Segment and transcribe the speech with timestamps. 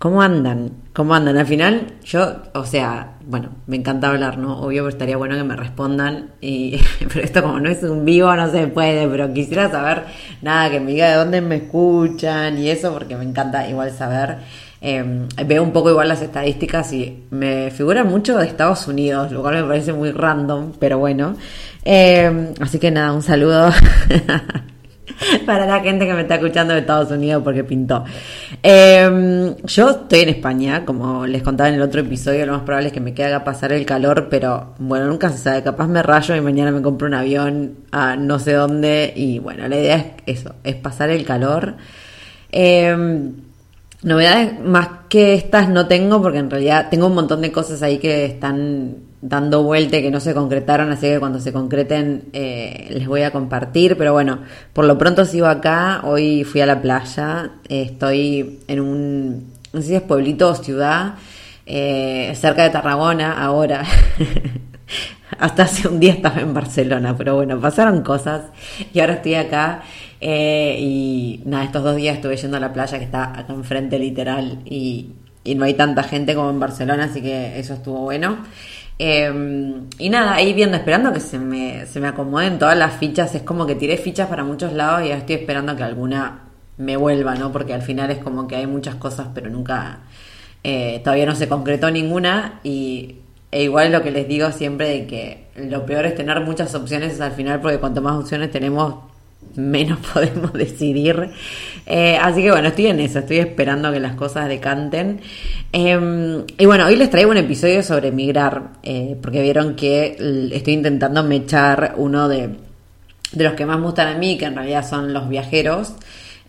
[0.00, 0.72] ¿Cómo andan?
[0.94, 1.36] ¿Cómo andan?
[1.36, 4.58] Al final, yo, o sea, bueno, me encanta hablar, ¿no?
[4.58, 6.30] Obvio, pero estaría bueno que me respondan.
[6.40, 6.80] Y,
[7.12, 10.06] pero esto como no es un vivo, no se puede, pero quisiera saber,
[10.40, 14.38] nada, que me diga de dónde me escuchan y eso, porque me encanta igual saber.
[14.80, 19.42] Eh, veo un poco igual las estadísticas y me figura mucho de Estados Unidos, lo
[19.42, 21.36] cual me parece muy random, pero bueno.
[21.84, 23.68] Eh, así que nada, un saludo
[25.46, 28.04] para la gente que me está escuchando de Estados Unidos porque pintó.
[28.62, 32.88] Eh, yo estoy en España, como les contaba en el otro episodio, lo más probable
[32.88, 36.34] es que me quede pasar el calor, pero bueno, nunca se sabe, capaz me rayo
[36.36, 40.40] y mañana me compro un avión a no sé dónde y bueno, la idea es
[40.40, 41.74] eso, es pasar el calor.
[42.52, 43.30] Eh,
[44.02, 47.98] Novedades más que estas no tengo porque en realidad tengo un montón de cosas ahí
[47.98, 53.06] que están dando vuelta que no se concretaron, así que cuando se concreten eh, les
[53.06, 53.96] voy a compartir.
[53.96, 54.40] Pero bueno,
[54.72, 56.00] por lo pronto sigo acá.
[56.04, 60.54] Hoy fui a la playa, eh, estoy en un, no sé si es pueblito o
[60.54, 61.14] ciudad,
[61.66, 63.84] eh, cerca de Tarragona ahora.
[65.38, 68.42] Hasta hace un día estaba en Barcelona, pero bueno, pasaron cosas
[68.92, 69.82] y ahora estoy acá.
[70.20, 74.58] Y nada, estos dos días estuve yendo a la playa que está acá enfrente literal
[74.66, 75.12] y,
[75.44, 78.38] y no hay tanta gente como en Barcelona, así que eso estuvo bueno.
[79.02, 83.34] Eh, y nada, ahí viendo, esperando que se me, se me acomoden todas las fichas.
[83.34, 86.42] Es como que tiré fichas para muchos lados y estoy esperando que alguna
[86.76, 87.50] me vuelva, ¿no?
[87.50, 90.00] Porque al final es como que hay muchas cosas, pero nunca,
[90.62, 92.60] eh, todavía no se concretó ninguna.
[92.62, 93.16] Y
[93.50, 97.18] e igual lo que les digo siempre de que lo peor es tener muchas opciones
[97.22, 98.96] al final, porque cuanto más opciones tenemos,
[99.56, 101.30] menos podemos decidir.
[101.86, 105.20] Eh, así que bueno, estoy en eso, estoy esperando que las cosas decanten.
[105.72, 110.16] Eh, y bueno, hoy les traigo un episodio sobre emigrar, eh, porque vieron que
[110.52, 112.56] estoy intentando mechar uno de,
[113.32, 115.94] de los que más gustan a mí, que en realidad son los viajeros.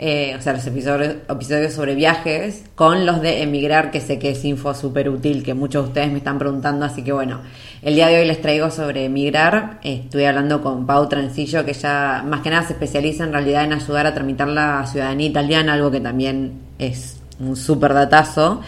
[0.04, 4.32] Eh, o sea, los episodios, episodios sobre viajes, con los de emigrar, que sé que
[4.32, 7.42] es info súper útil, que muchos de ustedes me están preguntando, así que bueno,
[7.84, 11.72] el día de hoy les traigo sobre emigrar, eh, estuve hablando con Pau Trancillo, que
[11.72, 15.74] ella más que nada se especializa en realidad en ayudar a tramitar la ciudadanía italiana,
[15.74, 18.62] algo que también es un súper datazo.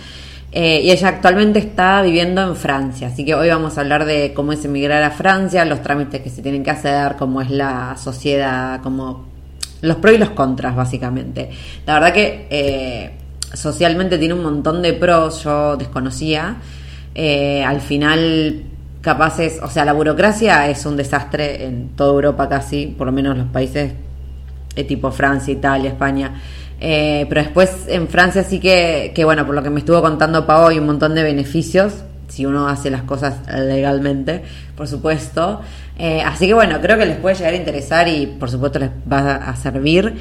[0.52, 4.36] Eh, y ella actualmente está viviendo en Francia, así que hoy vamos a hablar de
[4.36, 7.98] cómo es emigrar a Francia, los trámites que se tienen que hacer, cómo es la
[7.98, 9.33] sociedad, cómo
[9.84, 11.50] los pros y los contras, básicamente.
[11.86, 13.12] La verdad que eh,
[13.54, 16.56] socialmente tiene un montón de pros, yo desconocía.
[17.14, 18.64] Eh, al final,
[19.02, 23.38] capaces, o sea, la burocracia es un desastre en toda Europa casi, por lo menos
[23.38, 23.92] los países
[24.74, 26.42] de tipo Francia, Italia, España.
[26.80, 30.48] Eh, pero después en Francia sí que, que, bueno, por lo que me estuvo contando
[30.48, 34.42] Pau, hay un montón de beneficios si uno hace las cosas legalmente,
[34.76, 35.62] por supuesto.
[36.00, 38.90] Eh, así que bueno, creo que les puede llegar a interesar y por supuesto les
[39.12, 40.16] va a servir.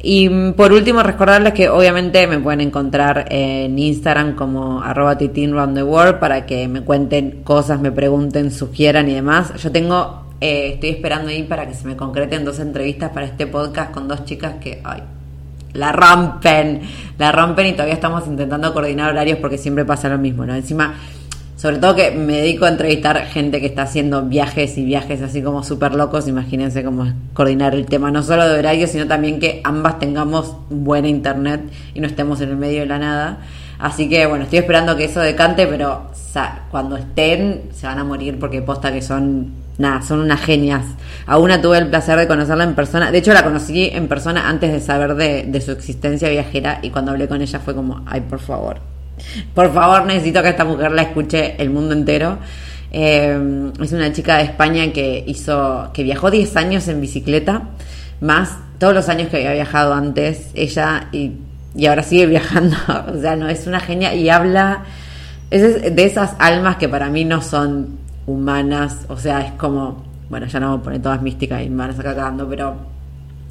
[0.00, 5.18] Y por último, recordarles que obviamente me pueden encontrar en Instagram como arroba
[6.20, 9.54] para que me cuenten cosas, me pregunten, sugieran y demás.
[9.56, 13.46] Yo tengo, eh, estoy esperando ahí para que se me concreten dos entrevistas para este
[13.46, 15.02] podcast con dos chicas que, ay,
[15.72, 16.80] la rompen,
[17.18, 20.54] la rompen y todavía estamos intentando coordinar horarios porque siempre pasa lo mismo, ¿no?
[20.54, 20.94] Encima
[21.58, 25.42] sobre todo que me dedico a entrevistar gente que está haciendo viajes y viajes así
[25.42, 26.28] como súper locos.
[26.28, 30.54] Imagínense cómo es coordinar el tema, no solo de horario, sino también que ambas tengamos
[30.70, 31.62] buena internet
[31.94, 33.38] y no estemos en el medio de la nada.
[33.80, 36.12] Así que bueno, estoy esperando que eso decante, pero
[36.70, 40.84] cuando estén se van a morir porque posta que son, nada, son unas genias.
[41.26, 43.10] A una tuve el placer de conocerla en persona.
[43.10, 46.90] De hecho, la conocí en persona antes de saber de, de su existencia viajera y
[46.90, 48.78] cuando hablé con ella fue como, ay, por favor,
[49.54, 52.38] por favor, necesito que esta mujer la escuche el mundo entero.
[52.90, 57.62] Eh, es una chica de España que hizo, que viajó 10 años en bicicleta,
[58.20, 61.32] más todos los años que había viajado antes, ella, y,
[61.74, 62.76] y ahora sigue viajando.
[63.14, 64.84] o sea, no, es una genia y habla
[65.50, 70.46] es de esas almas que para mí no son humanas, o sea, es como, bueno,
[70.46, 72.76] ya no voy a poner todas místicas y me van a sacar cagando, pero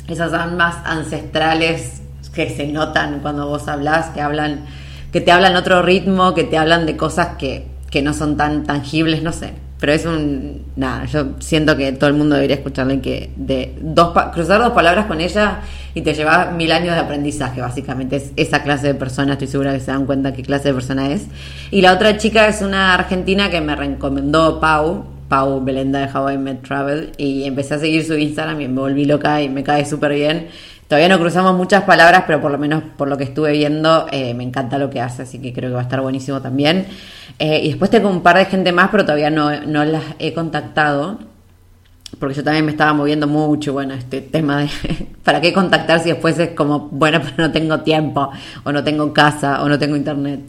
[0.07, 2.01] esas almas ancestrales
[2.33, 4.65] que se notan cuando vos hablas, que hablan,
[5.11, 8.63] que te hablan otro ritmo, que te hablan de cosas que, que no son tan
[8.63, 9.53] tangibles, no sé.
[9.79, 10.63] Pero es un.
[10.75, 15.05] Nada, yo siento que todo el mundo debería escucharle que de dos cruzar dos palabras
[15.05, 15.59] con ella
[15.93, 18.15] y te lleva mil años de aprendizaje, básicamente.
[18.15, 21.11] Es esa clase de persona, estoy segura que se dan cuenta qué clase de persona
[21.11, 21.27] es.
[21.69, 26.31] Y la otra chica es una argentina que me recomendó Pau, Pau Belenda de How
[26.31, 29.63] I Met Travel, y empecé a seguir su Instagram y me volví loca y me
[29.63, 30.47] cae súper bien.
[30.87, 34.33] Todavía no cruzamos muchas palabras, pero por lo menos por lo que estuve viendo, eh,
[34.33, 36.87] me encanta lo que hace, así que creo que va a estar buenísimo también.
[37.39, 40.33] Eh, y después tengo un par de gente más, pero todavía no, no las he
[40.33, 41.19] contactado,
[42.19, 44.69] porque yo también me estaba moviendo mucho, bueno, este tema de
[45.23, 48.31] para qué contactar si después es como, bueno, pero no tengo tiempo,
[48.63, 50.39] o no tengo casa, o no tengo internet.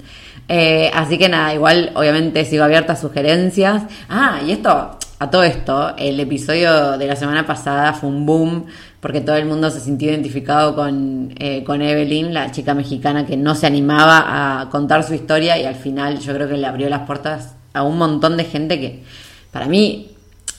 [0.48, 3.82] Eh, así que nada, igual obviamente sigo abierta a sugerencias.
[4.08, 8.66] Ah, y esto, a todo esto, el episodio de la semana pasada fue un boom
[9.00, 13.36] porque todo el mundo se sintió identificado con, eh, con Evelyn, la chica mexicana que
[13.36, 16.88] no se animaba a contar su historia y al final yo creo que le abrió
[16.88, 19.04] las puertas a un montón de gente que
[19.52, 20.10] para mí,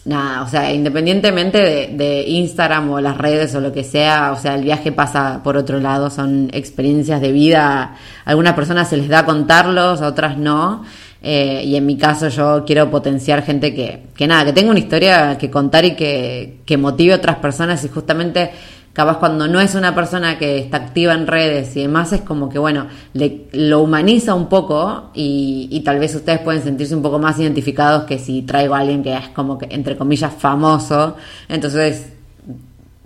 [0.06, 4.40] nada, o sea, independientemente de, de Instagram o las redes o lo que sea, o
[4.40, 8.98] sea, el viaje pasa por otro lado, son experiencias de vida, a algunas personas se
[8.98, 10.84] les da contarlos, a otras no.
[11.22, 14.80] Eh, y en mi caso yo quiero potenciar gente que, que nada, que tenga una
[14.80, 18.52] historia que contar y que, que motive a otras personas y justamente
[18.94, 22.48] capaz cuando no es una persona que está activa en redes y demás es como
[22.48, 27.02] que bueno, le, lo humaniza un poco y, y tal vez ustedes pueden sentirse un
[27.02, 31.18] poco más identificados que si traigo a alguien que es como que entre comillas famoso,
[31.50, 32.14] entonces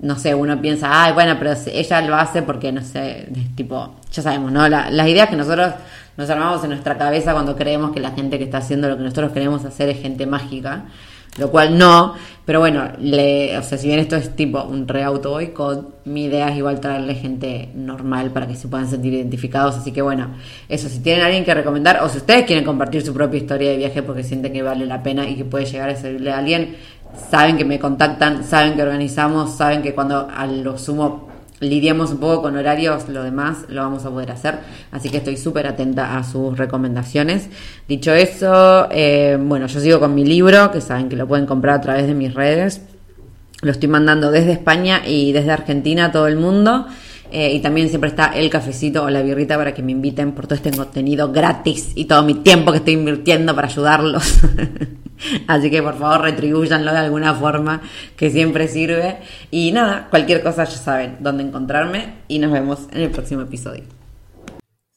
[0.04, 4.22] no sé, uno piensa, ay, bueno, pero ella lo hace porque, no sé, tipo, ya
[4.22, 4.68] sabemos, ¿no?
[4.68, 5.74] La, las ideas que nosotros
[6.18, 9.04] nos armamos en nuestra cabeza cuando creemos que la gente que está haciendo lo que
[9.04, 10.86] nosotros queremos hacer es gente mágica,
[11.38, 12.14] lo cual no,
[12.46, 16.50] pero bueno, le, o sea, si bien esto es tipo un re-auto boicot, mi idea
[16.50, 20.28] es igual traerle gente normal para que se puedan sentir identificados, así que bueno,
[20.70, 23.78] eso, si tienen alguien que recomendar o si ustedes quieren compartir su propia historia de
[23.78, 26.76] viaje porque sienten que vale la pena y que puede llegar a servirle a alguien,
[27.32, 31.33] saben que me contactan, saben que organizamos, saben que cuando a lo sumo
[31.64, 34.60] lidiamos un poco con horarios, lo demás lo vamos a poder hacer.
[34.92, 37.50] Así que estoy súper atenta a sus recomendaciones.
[37.88, 41.76] Dicho eso, eh, bueno, yo sigo con mi libro, que saben que lo pueden comprar
[41.76, 42.82] a través de mis redes.
[43.62, 46.86] Lo estoy mandando desde España y desde Argentina a todo el mundo.
[47.36, 50.46] Eh, y también siempre está el cafecito o la birrita para que me inviten por
[50.46, 54.40] todo este contenido gratis y todo mi tiempo que estoy invirtiendo para ayudarlos.
[55.48, 57.82] Así que por favor retribuyanlo de alguna forma
[58.16, 59.18] que siempre sirve.
[59.50, 64.03] Y nada, cualquier cosa ya saben dónde encontrarme y nos vemos en el próximo episodio.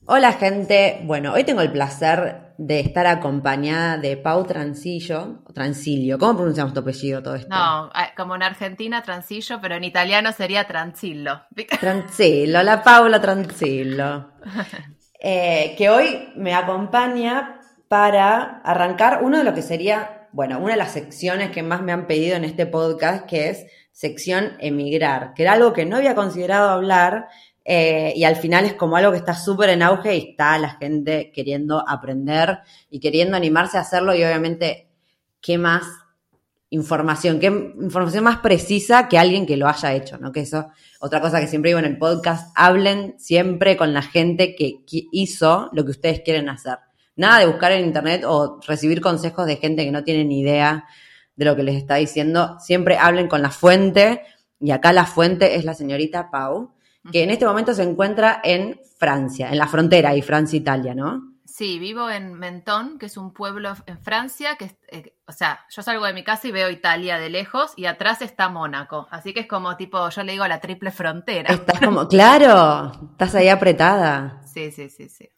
[0.08, 6.36] Hola gente, bueno, hoy tengo el placer de estar acompañada de Pau Transillo, Transilio, ¿cómo
[6.36, 7.48] pronunciamos tu apellido todo esto?
[7.48, 11.40] No, eh, como en Argentina Transillo, pero en italiano sería Transillo.
[11.80, 14.30] Transillo, la Paula Transillo.
[15.18, 20.76] Eh, que hoy me acompaña para arrancar uno de lo que sería, bueno, una de
[20.76, 25.42] las secciones que más me han pedido en este podcast, que es sección emigrar, que
[25.42, 27.28] era algo que no había considerado hablar
[27.68, 30.76] eh, y al final es como algo que está súper en auge y está la
[30.76, 34.88] gente queriendo aprender y queriendo animarse a hacerlo y obviamente,
[35.40, 35.82] ¿qué más
[36.70, 37.40] información?
[37.40, 40.16] ¿Qué información más precisa que alguien que lo haya hecho?
[40.16, 40.30] ¿no?
[40.30, 40.68] Que eso,
[41.00, 45.68] otra cosa que siempre digo en el podcast, hablen siempre con la gente que hizo
[45.72, 46.78] lo que ustedes quieren hacer.
[47.16, 50.84] Nada de buscar en internet o recibir consejos de gente que no tiene ni idea
[51.34, 52.60] de lo que les está diciendo.
[52.60, 54.22] Siempre hablen con la fuente
[54.60, 56.75] y acá la fuente es la señorita Pau
[57.12, 61.36] que en este momento se encuentra en Francia, en la frontera y Francia-Italia, ¿no?
[61.44, 65.80] Sí, vivo en Menton, que es un pueblo en Francia, que, eh, o sea, yo
[65.80, 69.40] salgo de mi casa y veo Italia de lejos y atrás está Mónaco, así que
[69.40, 71.54] es como tipo, yo le digo la triple frontera.
[71.54, 74.42] Estás como, claro, estás ahí apretada.
[74.44, 75.30] Sí, sí, sí, sí.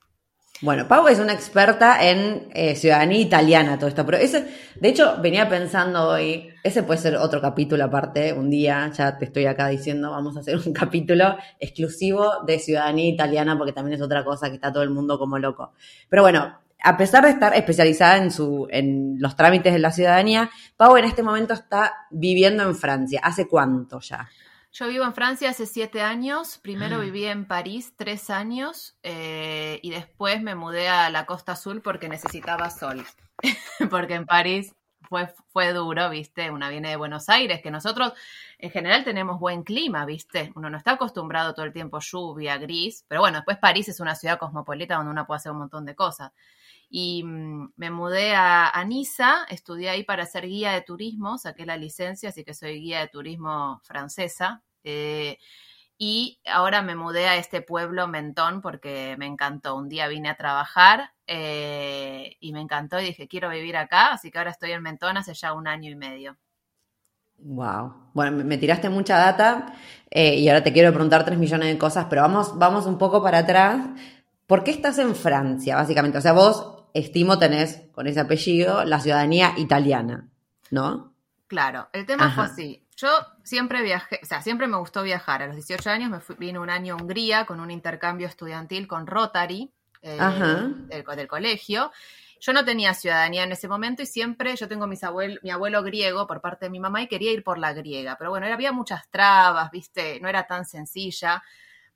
[0.60, 4.04] Bueno, Pau es una experta en eh, ciudadanía italiana, todo esto.
[4.04, 8.90] Pero ese, de hecho, venía pensando hoy, ese puede ser otro capítulo aparte, un día,
[8.92, 13.72] ya te estoy acá diciendo, vamos a hacer un capítulo exclusivo de ciudadanía italiana, porque
[13.72, 15.74] también es otra cosa que está todo el mundo como loco.
[16.08, 20.50] Pero bueno, a pesar de estar especializada en, su, en los trámites de la ciudadanía,
[20.76, 23.20] Pau en este momento está viviendo en Francia.
[23.22, 24.28] ¿Hace cuánto ya?
[24.78, 26.58] Yo vivo en Francia hace siete años.
[26.58, 31.82] Primero viví en París tres años eh, y después me mudé a la Costa Azul
[31.82, 33.04] porque necesitaba sol.
[33.90, 36.52] porque en París fue, fue duro, ¿viste?
[36.52, 38.12] Una viene de Buenos Aires, que nosotros
[38.56, 40.52] en general tenemos buen clima, ¿viste?
[40.54, 44.14] Uno no está acostumbrado todo el tiempo lluvia, gris, pero bueno, después París es una
[44.14, 46.30] ciudad cosmopolita donde uno puede hacer un montón de cosas.
[46.88, 51.66] Y mm, me mudé a, a Niza, estudié ahí para ser guía de turismo, saqué
[51.66, 54.62] la licencia, así que soy guía de turismo francesa.
[54.84, 55.38] Eh,
[55.98, 59.74] y ahora me mudé a este pueblo Mentón porque me encantó.
[59.76, 64.30] Un día vine a trabajar eh, y me encantó y dije, quiero vivir acá, así
[64.30, 66.38] que ahora estoy en Mentón hace ya un año y medio.
[67.38, 68.10] Wow.
[68.14, 69.74] Bueno, me tiraste mucha data
[70.10, 73.22] eh, y ahora te quiero preguntar tres millones de cosas, pero vamos, vamos un poco
[73.22, 73.78] para atrás.
[74.46, 76.18] ¿Por qué estás en Francia, básicamente?
[76.18, 80.28] O sea, vos, estimo, tenés con ese apellido la ciudadanía italiana,
[80.70, 81.07] ¿no?
[81.48, 82.84] Claro, el tema fue así.
[82.94, 83.08] Yo
[83.42, 85.42] siempre viajé, o sea, siempre me gustó viajar.
[85.42, 88.86] A los 18 años me fui, vine un año a Hungría con un intercambio estudiantil
[88.86, 90.18] con Rotary eh,
[90.88, 91.90] del, del, colegio.
[92.38, 95.82] Yo no tenía ciudadanía en ese momento y siempre, yo tengo mis abuel, mi abuelo
[95.82, 98.70] griego por parte de mi mamá y quería ir por la griega, pero bueno, había
[98.70, 101.42] muchas trabas, viste, no era tan sencilla.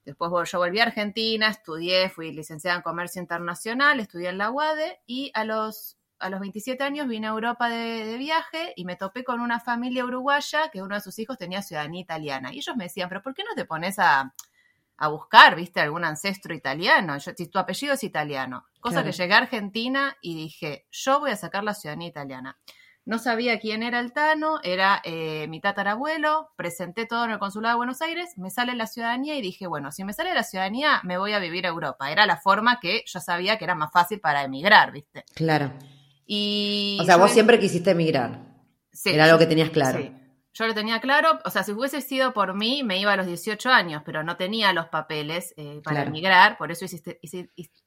[0.05, 5.01] Después yo volví a Argentina, estudié, fui licenciada en Comercio Internacional, estudié en la UADE
[5.07, 9.25] y a los a los 27 años vine a Europa de, viaje y me topé
[9.25, 12.53] con una familia uruguaya que uno de sus hijos tenía ciudadanía italiana.
[12.53, 14.33] Y ellos me decían, pero ¿por qué no te pones a,
[15.11, 17.19] buscar, viste, algún ancestro italiano?
[17.19, 18.67] Yo, si tu apellido es italiano.
[18.81, 22.59] Cosa que llegué a Argentina y dije, yo voy a sacar la ciudadanía italiana.
[23.05, 27.75] No sabía quién era el Tano, era eh, mi tatarabuelo, presenté todo en el Consulado
[27.75, 31.01] de Buenos Aires, me sale la ciudadanía y dije, bueno, si me sale la ciudadanía,
[31.03, 32.13] me voy a vivir a Europa.
[32.13, 35.25] Era la forma que yo sabía que era más fácil para emigrar, ¿viste?
[35.35, 35.73] Claro
[36.29, 38.41] o sea, vos siempre quisiste emigrar.
[38.93, 39.11] Sí.
[39.11, 40.01] Era algo que tenías claro.
[40.01, 40.13] Sí.
[40.55, 43.25] Yo lo tenía claro, o sea, si hubiese sido por mí, me iba a los
[43.25, 47.19] 18 años, pero no tenía los papeles eh, para emigrar, por eso hice,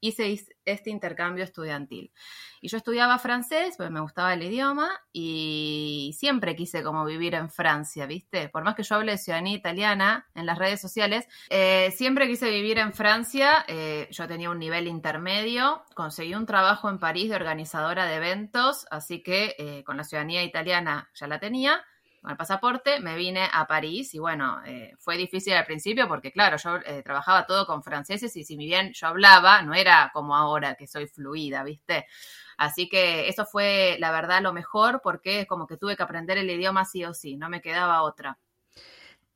[0.00, 2.10] hice, este intercambio estudiantil.
[2.60, 7.50] Y yo estudiaba francés, porque me gustaba el idioma, y siempre quise como vivir en
[7.50, 8.48] Francia, ¿viste?
[8.48, 12.50] Por más que yo hable de ciudadanía italiana en las redes sociales, eh, siempre quise
[12.50, 17.36] vivir en Francia, eh, yo tenía un nivel intermedio, conseguí un trabajo en París de
[17.36, 21.84] organizadora de eventos, así que con la ciudadanía italiana ya la tenía
[22.26, 26.32] con el pasaporte, me vine a París y bueno, eh, fue difícil al principio porque
[26.32, 30.34] claro, yo eh, trabajaba todo con franceses y si bien yo hablaba, no era como
[30.34, 32.06] ahora que soy fluida, ¿viste?
[32.56, 36.36] Así que eso fue la verdad lo mejor porque es como que tuve que aprender
[36.36, 38.36] el idioma sí o sí, no me quedaba otra.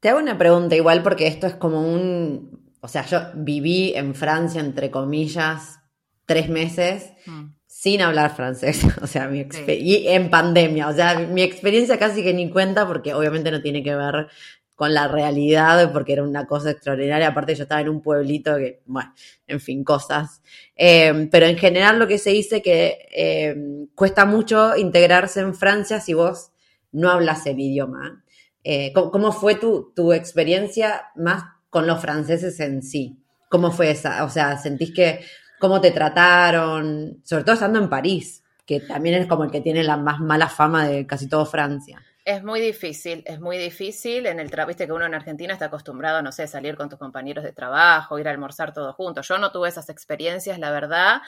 [0.01, 4.17] Te hago una pregunta igual porque esto es como un, o sea, yo viví en
[4.17, 5.79] Francia entre comillas
[6.27, 7.13] tres meses.
[7.25, 12.23] Mm sin hablar francés, o sea, mi y en pandemia, o sea, mi experiencia casi
[12.23, 14.29] que ni cuenta porque obviamente no tiene que ver
[14.75, 18.83] con la realidad, porque era una cosa extraordinaria, aparte yo estaba en un pueblito que,
[18.85, 19.15] bueno,
[19.47, 20.43] en fin, cosas.
[20.77, 23.57] Eh, pero en general lo que se dice que eh,
[23.95, 26.51] cuesta mucho integrarse en Francia si vos
[26.93, 28.23] no hablas el idioma.
[28.63, 33.23] Eh, ¿cómo, fue tu, tu experiencia más con los franceses en sí?
[33.49, 34.23] ¿Cómo fue esa?
[34.25, 35.21] O sea, ¿sentís que
[35.61, 39.85] cómo te trataron, sobre todo estando en París, que también es como el que tiene
[39.85, 42.03] la más mala fama de casi todo Francia.
[42.25, 44.27] Es muy difícil, es muy difícil.
[44.27, 46.99] En el trabajo, viste que uno en Argentina está acostumbrado, no sé, salir con tus
[46.99, 49.27] compañeros de trabajo, ir a almorzar todos juntos.
[49.27, 51.23] Yo no tuve esas experiencias, la verdad.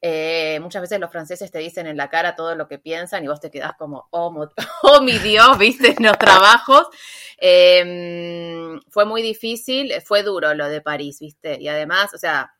[0.00, 3.28] Eh, muchas veces los franceses te dicen en la cara todo lo que piensan y
[3.28, 4.48] vos te quedás como, oh,
[4.82, 6.88] oh mi Dios, viste, en los trabajos.
[7.36, 11.58] Em, fue muy difícil, fue duro lo de París, viste.
[11.60, 12.52] Y además, o sea,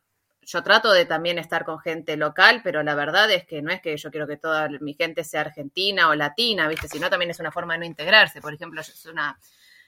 [0.51, 3.81] yo trato de también estar con gente local, pero la verdad es que no es
[3.81, 6.87] que yo quiero que toda mi gente sea argentina o latina, ¿viste?
[6.87, 8.41] Sino también es una forma de no integrarse.
[8.41, 9.39] Por ejemplo, yo, es una,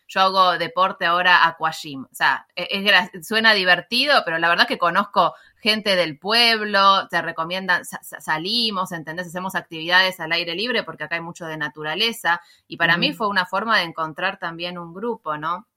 [0.07, 2.03] yo hago deporte ahora aquagym.
[2.03, 7.07] O sea, e, es, suena divertido, pero la verdad es que conozco gente del pueblo,
[7.07, 9.27] te recomiendan, salimos, ¿entendés?
[9.27, 12.39] Hacemos actividades al aire libre porque acá hay mucho de naturaleza.
[12.67, 15.67] Y para mí fue una forma de encontrar también un grupo, ¿no?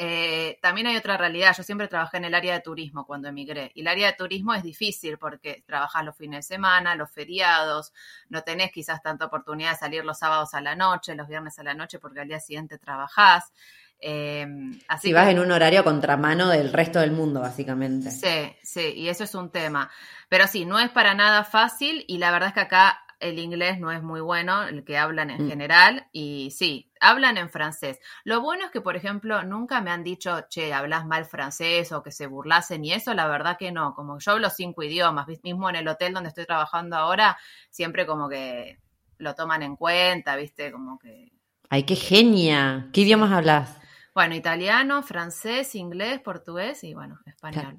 [0.00, 1.52] Eh, también hay otra realidad.
[1.56, 3.72] Yo siempre trabajé en el área de turismo cuando emigré.
[3.74, 7.92] Y el área de turismo es difícil porque trabajas los fines de semana, los feriados,
[8.28, 11.64] no tenés quizás tanta oportunidad de salir los sábados a la noche, los viernes a
[11.64, 13.52] la noche porque al día siguiente trabajás.
[14.00, 14.46] Eh,
[14.86, 18.12] así si vas en un horario contramano del resto del mundo, básicamente.
[18.12, 19.90] Sí, sí, y eso es un tema.
[20.28, 23.80] Pero sí, no es para nada fácil y la verdad es que acá el inglés
[23.80, 25.48] no es muy bueno, el que hablan en mm.
[25.48, 27.98] general, y sí, hablan en francés.
[28.24, 32.02] Lo bueno es que, por ejemplo, nunca me han dicho, che, hablas mal francés o
[32.02, 35.68] que se burlasen y eso, la verdad que no, como yo hablo cinco idiomas, mismo
[35.68, 37.36] en el hotel donde estoy trabajando ahora,
[37.70, 38.78] siempre como que
[39.18, 41.32] lo toman en cuenta, viste, como que...
[41.70, 42.88] Ay, qué genia.
[42.92, 43.78] ¿Qué idiomas hablas?
[44.14, 47.76] Bueno, italiano, francés, inglés, portugués y bueno, español.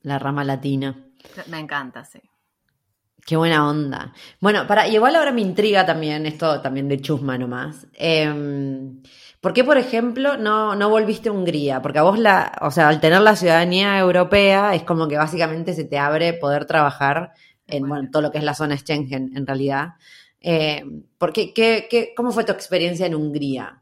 [0.00, 0.96] La rama latina.
[1.46, 2.20] Me encanta, sí.
[3.24, 4.12] Qué buena onda.
[4.40, 7.86] Bueno, para, igual ahora me intriga también esto también de chusma nomás.
[7.94, 9.00] Em,
[9.40, 11.82] ¿Por qué, por ejemplo, no, no volviste a Hungría?
[11.82, 15.74] Porque a vos la, o sea, al tener la ciudadanía europea, es como que básicamente
[15.74, 17.32] se te abre poder trabajar
[17.66, 19.94] en bueno, todo lo que es la zona Schengen, en realidad.
[20.40, 20.84] Eh,
[21.32, 23.81] qué, qué, ¿Cómo fue tu experiencia en Hungría?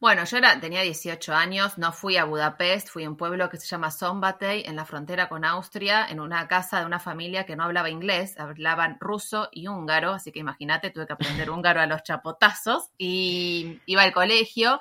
[0.00, 3.58] Bueno, yo era, tenía 18 años, no fui a Budapest, fui a un pueblo que
[3.58, 7.54] se llama Szombathely, en la frontera con Austria, en una casa de una familia que
[7.54, 11.86] no hablaba inglés, hablaban ruso y húngaro, así que imagínate, tuve que aprender húngaro a
[11.86, 14.80] los chapotazos y iba al colegio.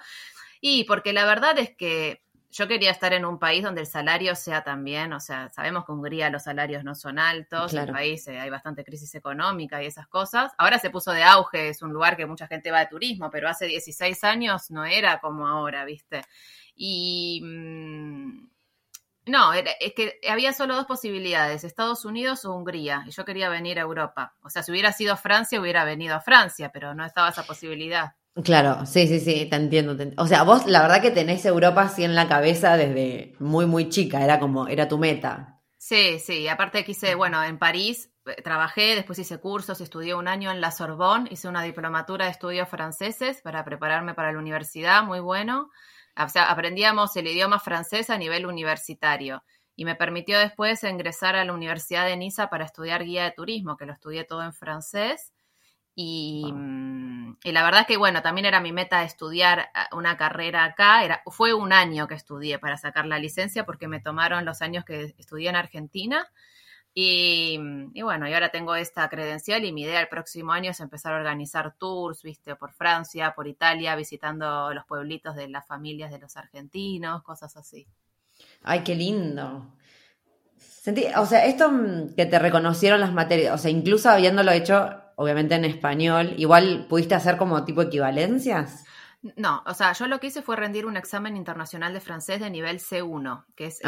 [0.61, 4.35] Y porque la verdad es que yo quería estar en un país donde el salario
[4.35, 7.91] sea también, o sea, sabemos que en Hungría los salarios no son altos, en el
[7.91, 10.51] país eh, hay bastante crisis económica y esas cosas.
[10.57, 13.47] Ahora se puso de auge, es un lugar que mucha gente va de turismo, pero
[13.49, 16.23] hace 16 años no era como ahora, ¿viste?
[16.75, 18.49] Y mm,
[19.27, 23.77] no, es que había solo dos posibilidades, Estados Unidos o Hungría, y yo quería venir
[23.77, 24.33] a Europa.
[24.41, 28.15] O sea, si hubiera sido Francia, hubiera venido a Francia, pero no estaba esa posibilidad.
[28.43, 32.03] Claro, sí, sí, sí, te entiendo, O sea, vos la verdad que tenés Europa así
[32.03, 35.61] en la cabeza desde muy, muy chica, era como, era tu meta.
[35.77, 40.51] Sí, sí, aparte quise, bueno, en París eh, trabajé, después hice cursos, estudié un año
[40.51, 45.19] en la Sorbonne, hice una diplomatura de estudios franceses para prepararme para la universidad, muy
[45.19, 45.69] bueno.
[46.17, 49.43] O sea, aprendíamos el idioma francés a nivel universitario
[49.75, 53.77] y me permitió después ingresar a la Universidad de Niza para estudiar guía de turismo,
[53.77, 55.31] que lo estudié todo en francés.
[56.01, 60.63] Mm, y, la verdad es que, bueno, también era mi meta estudiar ah, una carrera
[60.63, 61.03] acá.
[61.03, 64.85] Era, fue un año que estudié para sacar la licencia porque me tomaron los años
[64.85, 66.27] que estudié en Argentina.
[66.93, 67.59] Y,
[67.93, 71.13] y, bueno, y ahora tengo esta credencial y mi idea el próximo año es empezar
[71.13, 76.19] a organizar tours, viste, por Francia, por Italia, visitando los pueblitos de las familias de
[76.19, 77.87] los argentinos, cosas así.
[78.63, 79.75] Ay, qué lindo.
[80.57, 85.08] Sentí, o sea, esto mm, que te reconocieron las materias, o sea, incluso habiéndolo hecho
[85.19, 88.85] obviamente en español, igual pudiste hacer como tipo equivalencias.
[89.35, 92.49] No, o sea, yo lo que hice fue rendir un examen internacional de francés de
[92.49, 93.79] nivel C1, que es,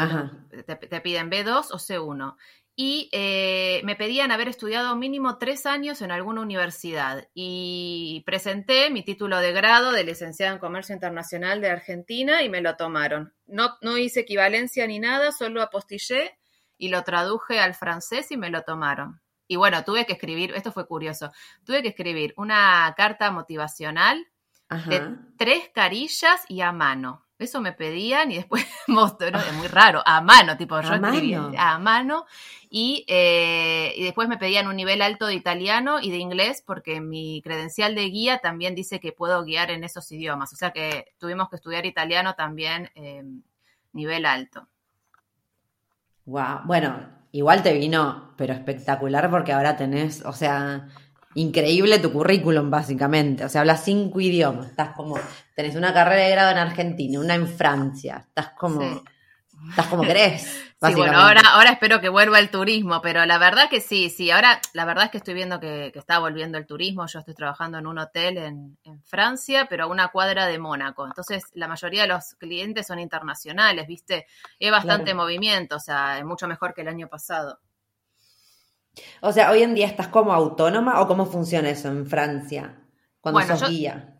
[0.66, 2.36] te, piden B2 o C1.
[2.76, 7.26] Y eh, me pedían haber estudiado mínimo tres años en alguna universidad.
[7.32, 12.60] Y presenté mi título de grado de licenciada en Comercio Internacional de Argentina y me
[12.60, 13.32] lo tomaron.
[13.46, 16.38] No, no hice equivalencia ni nada, solo apostillé
[16.76, 19.22] y lo traduje al francés y me lo tomaron.
[19.48, 21.30] Y bueno, tuve que escribir, esto fue curioso,
[21.64, 24.26] tuve que escribir una carta motivacional
[24.86, 27.26] de tres carillas y a mano.
[27.38, 31.78] Eso me pedían y después mostró, es muy raro, a mano, tipo yo escribí a
[31.78, 32.24] mano
[32.70, 37.00] y, eh, y después me pedían un nivel alto de italiano y de inglés porque
[37.00, 41.06] mi credencial de guía también dice que puedo guiar en esos idiomas, o sea que
[41.18, 43.24] tuvimos que estudiar italiano también eh,
[43.92, 44.68] nivel alto.
[46.24, 50.88] Wow, bueno, igual te vino, pero espectacular porque ahora tenés, o sea,
[51.34, 53.44] increíble tu currículum básicamente.
[53.44, 54.68] O sea, hablas cinco idiomas.
[54.68, 55.18] Estás como,
[55.56, 58.24] tenés una carrera de grado en Argentina, una en Francia.
[58.28, 59.02] Estás como,
[59.70, 60.42] estás como querés.
[60.42, 64.32] Sí, bueno, ahora, ahora espero que vuelva el turismo, pero la verdad que sí, sí,
[64.32, 67.78] ahora la verdad es que estoy viendo que, está volviendo el turismo, yo estoy trabajando
[67.78, 72.08] en un hotel en, Francia, pero a una cuadra de Mónaco, entonces la mayoría de
[72.08, 74.26] los clientes son internacionales, ¿viste?
[74.60, 77.60] Hay bastante movimiento, o sea, es mucho mejor que el año pasado.
[79.20, 82.82] O sea, hoy en día estás como autónoma o cómo funciona eso en Francia
[83.20, 84.11] cuando bueno, sos guía.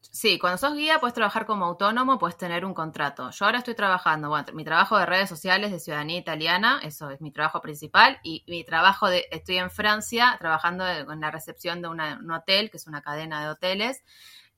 [0.00, 3.30] Sí, cuando sos guía puedes trabajar como autónomo, puedes tener un contrato.
[3.30, 7.20] Yo ahora estoy trabajando, bueno, mi trabajo de redes sociales de ciudadanía italiana, eso es
[7.20, 11.88] mi trabajo principal, y mi trabajo de, estoy en Francia trabajando en la recepción de
[11.88, 14.02] un hotel, que es una cadena de hoteles,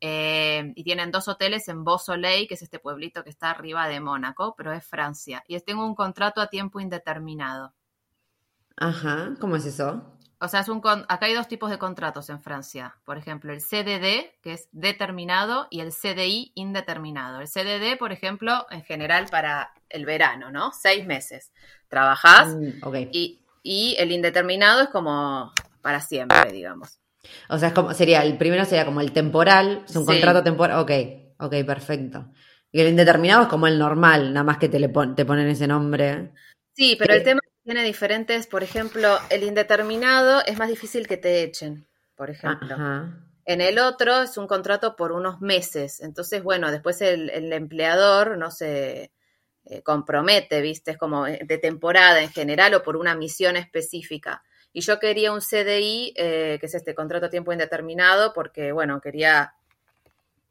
[0.01, 4.01] eh, y tienen dos hoteles en Beausoleil, que es este pueblito que está arriba de
[4.01, 7.75] Mónaco, pero es Francia, y tengo un contrato a tiempo indeterminado.
[8.77, 10.03] Ajá, ¿cómo es eso?
[10.43, 12.97] O sea, es un acá hay dos tipos de contratos en Francia.
[13.05, 17.41] Por ejemplo, el CDD, que es determinado, y el CDI indeterminado.
[17.41, 20.73] El CDD, por ejemplo, en general para el verano, ¿no?
[20.73, 21.53] Seis meses.
[21.89, 27.01] Trabajás mm, y, y, el indeterminado es como para siempre, digamos.
[27.51, 30.79] O sea, es como, sería, el primero sería como el temporal, es un contrato temporal.
[30.79, 30.91] Ok,
[31.39, 32.33] ok, perfecto.
[32.73, 35.67] Y el indeterminado es como el normal, nada más que te, le te ponen ese
[35.67, 36.31] nombre.
[36.73, 41.45] Sí, pero el tema tiene diferentes, por ejemplo, el indeterminado es más difícil que te
[41.45, 42.77] echen, por ejemplo.
[43.45, 46.01] En el otro es un contrato por unos meses.
[46.01, 49.13] Entonces, bueno, después el, empleador no se
[49.67, 50.91] eh, compromete, ¿viste?
[50.91, 54.43] Es como eh, de temporada en general o por una misión específica.
[54.73, 59.01] Y yo quería un CDI, eh, que es este contrato a tiempo indeterminado, porque, bueno,
[59.01, 59.55] quería,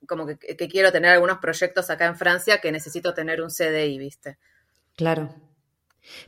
[0.08, 3.98] como que, que quiero tener algunos proyectos acá en Francia que necesito tener un CDI,
[3.98, 4.38] ¿viste?
[4.96, 5.49] Claro.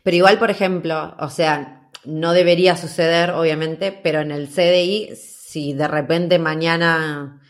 [0.04, 5.74] Pero igual, por ejemplo, o sea, no debería suceder, obviamente, pero en el CDI, si
[5.74, 7.42] de repente mañana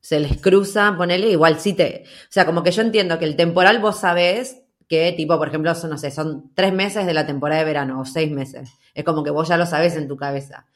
[0.00, 2.04] se les cruza, ponele, igual sí te.
[2.06, 5.74] O sea, como que yo entiendo que el temporal vos sabés que, tipo, por ejemplo,
[5.74, 8.70] son, no sé, son tres meses de la temporada de verano o seis meses.
[8.94, 10.66] Es como que vos ya lo sabés en tu cabeza.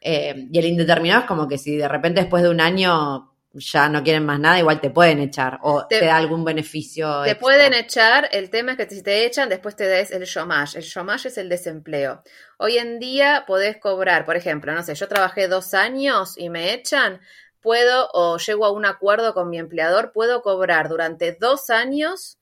[0.00, 3.88] Eh, y el indeterminado es como que si de repente después de un año ya
[3.88, 7.22] no quieren más nada, igual te pueden echar o te, da algún beneficio.
[7.24, 10.78] Te pueden echar, el tema es que si te echan, después te des el chômage.
[10.78, 12.22] El chômage es el desempleo.
[12.58, 16.72] Hoy en día podés cobrar, por ejemplo, no sé, yo trabajé dos años y me
[16.72, 17.20] echan,
[17.60, 22.38] puedo o llego a un acuerdo con mi empleador, puedo cobrar durante dos años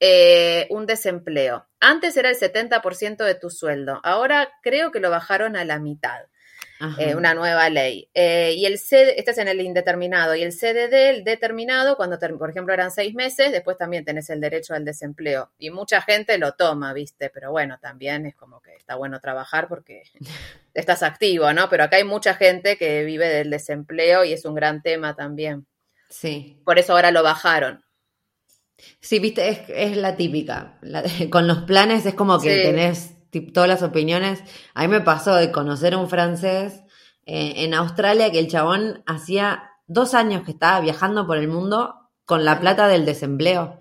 [0.00, 1.66] eh, un desempleo.
[1.80, 6.20] Antes era el 70% de tu sueldo, ahora creo que lo bajaron a la mitad.
[6.98, 8.08] Eh, una nueva ley.
[8.14, 12.18] Eh, y el C, este es en el indeterminado, y el CDD, el determinado, cuando
[12.38, 15.50] por ejemplo eran seis meses, después también tenés el derecho al desempleo.
[15.58, 17.30] Y mucha gente lo toma, ¿viste?
[17.30, 20.04] Pero bueno, también es como que está bueno trabajar porque
[20.74, 21.68] estás activo, ¿no?
[21.68, 25.66] Pero acá hay mucha gente que vive del desempleo y es un gran tema también.
[26.10, 26.62] Sí.
[26.64, 27.84] Por eso ahora lo bajaron.
[29.00, 30.78] Sí, viste, es, es la típica.
[31.30, 33.17] con los planes es como que tenés
[33.52, 34.42] todas las opiniones.
[34.74, 36.82] A mí me pasó de conocer a un francés
[37.26, 41.94] eh, en Australia que el chabón hacía dos años que estaba viajando por el mundo
[42.24, 43.80] con la plata del desempleo.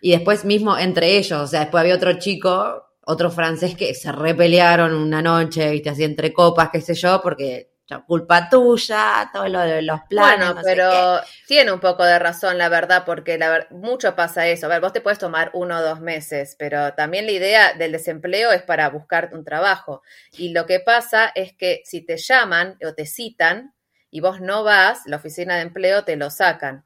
[0.00, 4.12] Y después mismo entre ellos, o sea, después había otro chico, otro francés que se
[4.12, 7.67] repelearon una noche, viste, así entre copas, qué sé yo, porque
[8.06, 10.52] culpa tuya, todo lo de los planes.
[10.52, 14.66] Bueno, pero tiene un poco de razón, la verdad, porque la mucho pasa eso.
[14.66, 17.92] A ver, vos te puedes tomar uno o dos meses, pero también la idea del
[17.92, 20.02] desempleo es para buscar un trabajo.
[20.32, 23.74] Y lo que pasa es que si te llaman o te citan
[24.10, 26.84] y vos no vas, la oficina de empleo te lo sacan.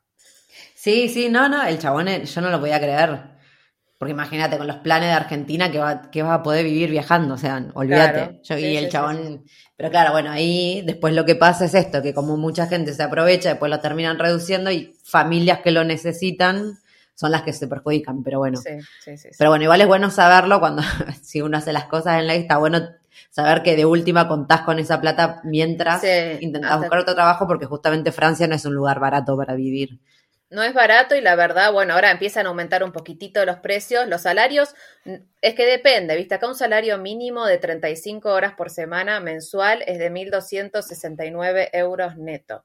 [0.74, 3.31] Sí, sí, no, no, el chabón, eh, yo no lo podía creer.
[4.02, 7.34] Porque imagínate, con los planes de Argentina que va, que vas a poder vivir viajando,
[7.34, 8.40] o sea, olvídate.
[8.42, 9.44] Yo, y el chabón.
[9.76, 13.04] Pero claro, bueno, ahí después lo que pasa es esto, que como mucha gente se
[13.04, 16.80] aprovecha, después lo terminan reduciendo y familias que lo necesitan
[17.14, 18.58] son las que se perjudican, pero bueno.
[19.38, 20.82] Pero bueno, igual es bueno saberlo cuando,
[21.22, 22.80] si uno hace las cosas en ley, está bueno
[23.30, 26.02] saber que de última contás con esa plata mientras
[26.40, 30.00] intentas buscar otro trabajo, porque justamente Francia no es un lugar barato para vivir
[30.52, 34.06] no es barato y la verdad, bueno, ahora empiezan a aumentar un poquitito los precios.
[34.06, 34.74] Los salarios,
[35.40, 36.34] es que depende, ¿viste?
[36.34, 42.64] Acá un salario mínimo de 35 horas por semana mensual es de 1.269 euros neto.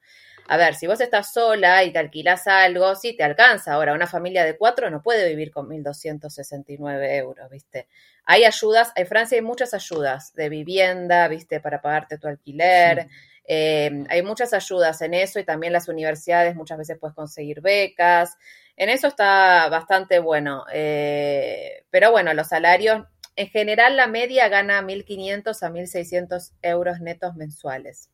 [0.49, 3.73] A ver, si vos estás sola y te alquilás algo, sí te alcanza.
[3.73, 7.87] Ahora, una familia de cuatro no puede vivir con 1.269 euros, ¿viste?
[8.23, 11.59] Hay ayudas, en Francia hay muchas ayudas de vivienda, ¿viste?
[11.59, 13.07] Para pagarte tu alquiler.
[13.47, 18.37] Eh, hay muchas ayudas en eso y también las universidades muchas veces puedes conseguir becas.
[18.75, 20.65] En eso está bastante bueno.
[20.71, 23.05] Eh, pero bueno, los salarios,
[23.35, 28.09] en general la media gana 1.500 a 1.600 euros netos mensuales.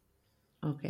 [0.61, 0.83] Ok.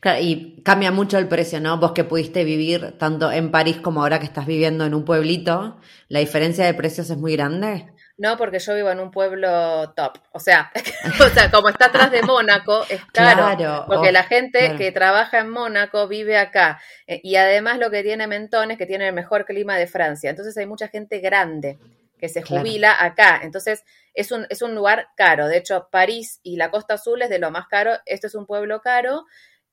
[0.00, 1.78] Claro, y cambia mucho el precio, ¿no?
[1.78, 5.78] Vos que pudiste vivir tanto en París como ahora que estás viviendo en un pueblito,
[6.08, 7.92] ¿la diferencia de precios es muy grande?
[8.18, 10.18] No, porque yo vivo en un pueblo top.
[10.32, 10.72] O sea,
[11.20, 13.84] o sea como está atrás de Mónaco, es caro.
[13.86, 16.80] porque la gente que trabaja en Mónaco vive acá.
[17.06, 20.30] Eh, y además lo que tiene Mentón es que tiene el mejor clima de Francia.
[20.30, 21.78] Entonces hay mucha gente grande
[22.18, 23.40] que se jubila acá.
[23.42, 25.48] Entonces es un, es un lugar caro.
[25.48, 27.92] De hecho, París y la Costa Azul es de lo más caro.
[28.06, 29.26] Esto es un pueblo caro.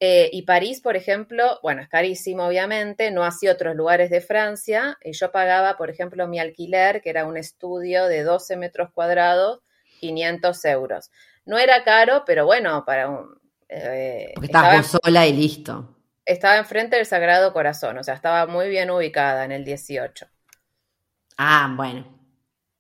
[0.06, 4.98] Eh, y París, por ejemplo, bueno, es carísimo, obviamente, no así otros lugares de Francia.
[5.02, 9.62] Y yo pagaba, por ejemplo, mi alquiler, que era un estudio de 12 metros cuadrados,
[10.02, 11.10] 500 euros.
[11.46, 13.40] No era caro, pero bueno, para un...
[13.70, 15.96] Eh, Porque estabas sola y listo.
[16.26, 20.28] Estaba enfrente del Sagrado Corazón, o sea, estaba muy bien ubicada en el 18.
[21.38, 22.06] Ah, bueno.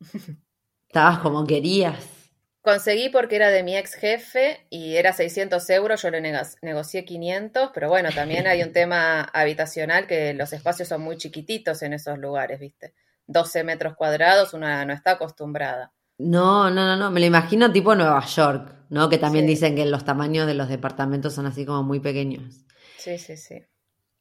[0.90, 2.23] Estabas como querías.
[2.63, 6.21] Conseguí porque era de mi ex jefe y era 600 euros, yo le
[6.62, 11.82] negocié 500, pero bueno, también hay un tema habitacional que los espacios son muy chiquititos
[11.82, 12.93] en esos lugares, ¿viste?
[13.28, 15.91] 12 metros cuadrados, una no está acostumbrada.
[16.17, 19.10] No, no, no, no, me lo imagino tipo Nueva York, ¿no?
[19.10, 22.63] Que también dicen que los tamaños de los departamentos son así como muy pequeños.
[22.97, 23.62] Sí, sí, sí.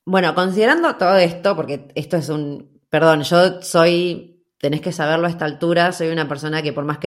[0.05, 5.31] Bueno, considerando todo esto, porque esto es un, perdón, yo soy, tenés que saberlo a
[5.31, 7.07] esta altura, soy una persona que por más que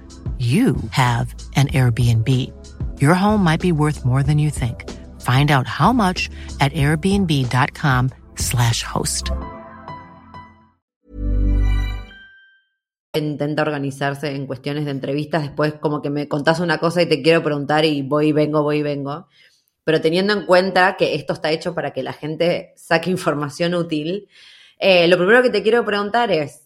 [0.41, 2.27] you have an Airbnb.
[2.99, 4.89] Your home might be worth more than you think.
[5.21, 9.29] Find out how much at airbnb.com/slash host.
[13.13, 17.21] intenta organizarse en cuestiones de entrevistas, después como que me contás una cosa y te
[17.21, 19.27] quiero preguntar y voy y vengo, voy y vengo.
[19.83, 24.29] Pero teniendo en cuenta que esto está hecho para que la gente saque información útil,
[24.79, 26.60] eh, lo primero que te quiero preguntar es,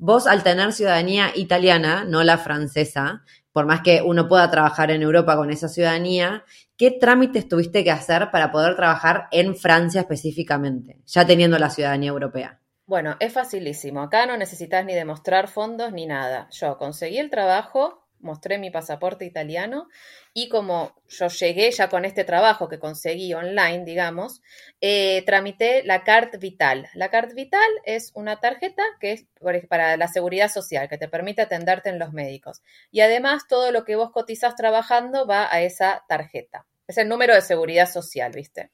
[0.00, 5.02] vos al tener ciudadanía italiana, no la francesa, por más que uno pueda trabajar en
[5.02, 6.44] Europa con esa ciudadanía,
[6.78, 12.08] ¿qué trámites tuviste que hacer para poder trabajar en Francia específicamente, ya teniendo la ciudadanía
[12.08, 12.60] europea?
[12.86, 14.00] Bueno, es facilísimo.
[14.00, 16.48] Acá no necesitas ni demostrar fondos ni nada.
[16.50, 19.88] Yo conseguí el trabajo, mostré mi pasaporte italiano
[20.32, 24.42] y como yo llegué ya con este trabajo que conseguí online, digamos,
[24.80, 26.88] eh, tramité la Carte Vital.
[26.94, 29.26] La Carte Vital es una tarjeta que es
[29.68, 32.62] para la seguridad social, que te permite atenderte en los médicos.
[32.90, 36.66] Y además todo lo que vos cotizás trabajando va a esa tarjeta.
[36.86, 38.70] Es el número de seguridad social, ¿viste?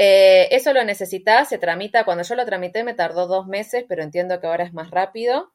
[0.00, 4.04] Eh, eso lo necesitas, se tramita, cuando yo lo tramité me tardó dos meses, pero
[4.04, 5.52] entiendo que ahora es más rápido.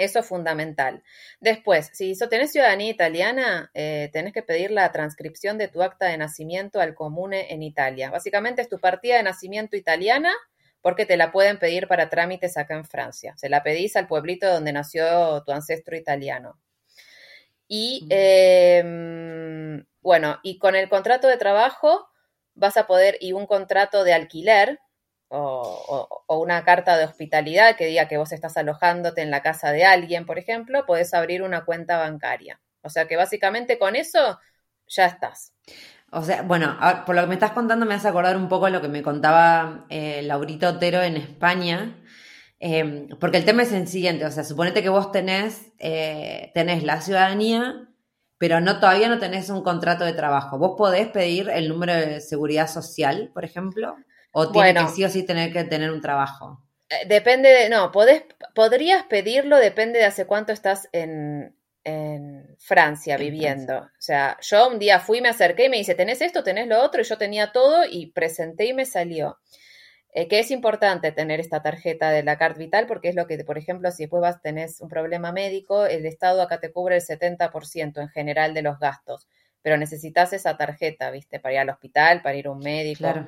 [0.00, 1.02] Eso es fundamental.
[1.40, 6.16] Después, si tenés ciudadanía italiana, eh, tenés que pedir la transcripción de tu acta de
[6.16, 8.10] nacimiento al comune en Italia.
[8.10, 10.32] Básicamente es tu partida de nacimiento italiana
[10.80, 13.34] porque te la pueden pedir para trámites acá en Francia.
[13.36, 16.58] Se la pedís al pueblito donde nació tu ancestro italiano.
[17.68, 22.08] Y em, bueno, y con el contrato de trabajo
[22.54, 24.80] vas a poder, y un contrato de alquiler,
[25.30, 29.84] o, una carta de hospitalidad que diga que vos estás alojándote en la casa de
[29.84, 32.60] alguien, por ejemplo, podés abrir una cuenta bancaria.
[32.82, 34.38] O sea que básicamente con eso
[34.88, 35.52] ya estás.
[36.10, 38.80] O sea, bueno, por lo que me estás contando me hace acordar un poco lo
[38.80, 41.96] que me contaba eh, Laurito Otero en España,
[42.58, 46.82] em, porque el tema es el siguiente, o sea, suponete que vos tenés, eh, tenés
[46.82, 47.88] la ciudadanía,
[48.38, 50.58] pero no todavía no tenés un contrato de trabajo.
[50.58, 53.96] ¿Vos podés pedir el número de seguridad social, por ejemplo?
[54.32, 56.62] ¿O tiene que sí o sí tener que tener un trabajo?
[56.88, 61.56] Eh, depende de, no, podés, podrías pedirlo, depende de hace cuánto estás en,
[62.58, 63.78] Francia viviendo.
[63.78, 66.80] O sea, yo un día fui, me acerqué y me dice, ¿tenés esto, tenés lo
[66.80, 67.00] otro?
[67.00, 69.38] Y yo tenía todo y presenté y me salió.
[70.12, 73.42] Eh, que es importante tener esta tarjeta de la Card Vital porque es lo que,
[73.44, 77.02] por ejemplo, si después vas, tenés un problema médico, el Estado acá te cubre el
[77.02, 79.26] 70% en general de los gastos,
[79.62, 81.40] pero necesitas esa tarjeta, ¿viste?
[81.40, 82.98] Para ir al hospital, para ir a un médico.
[82.98, 83.26] Claro.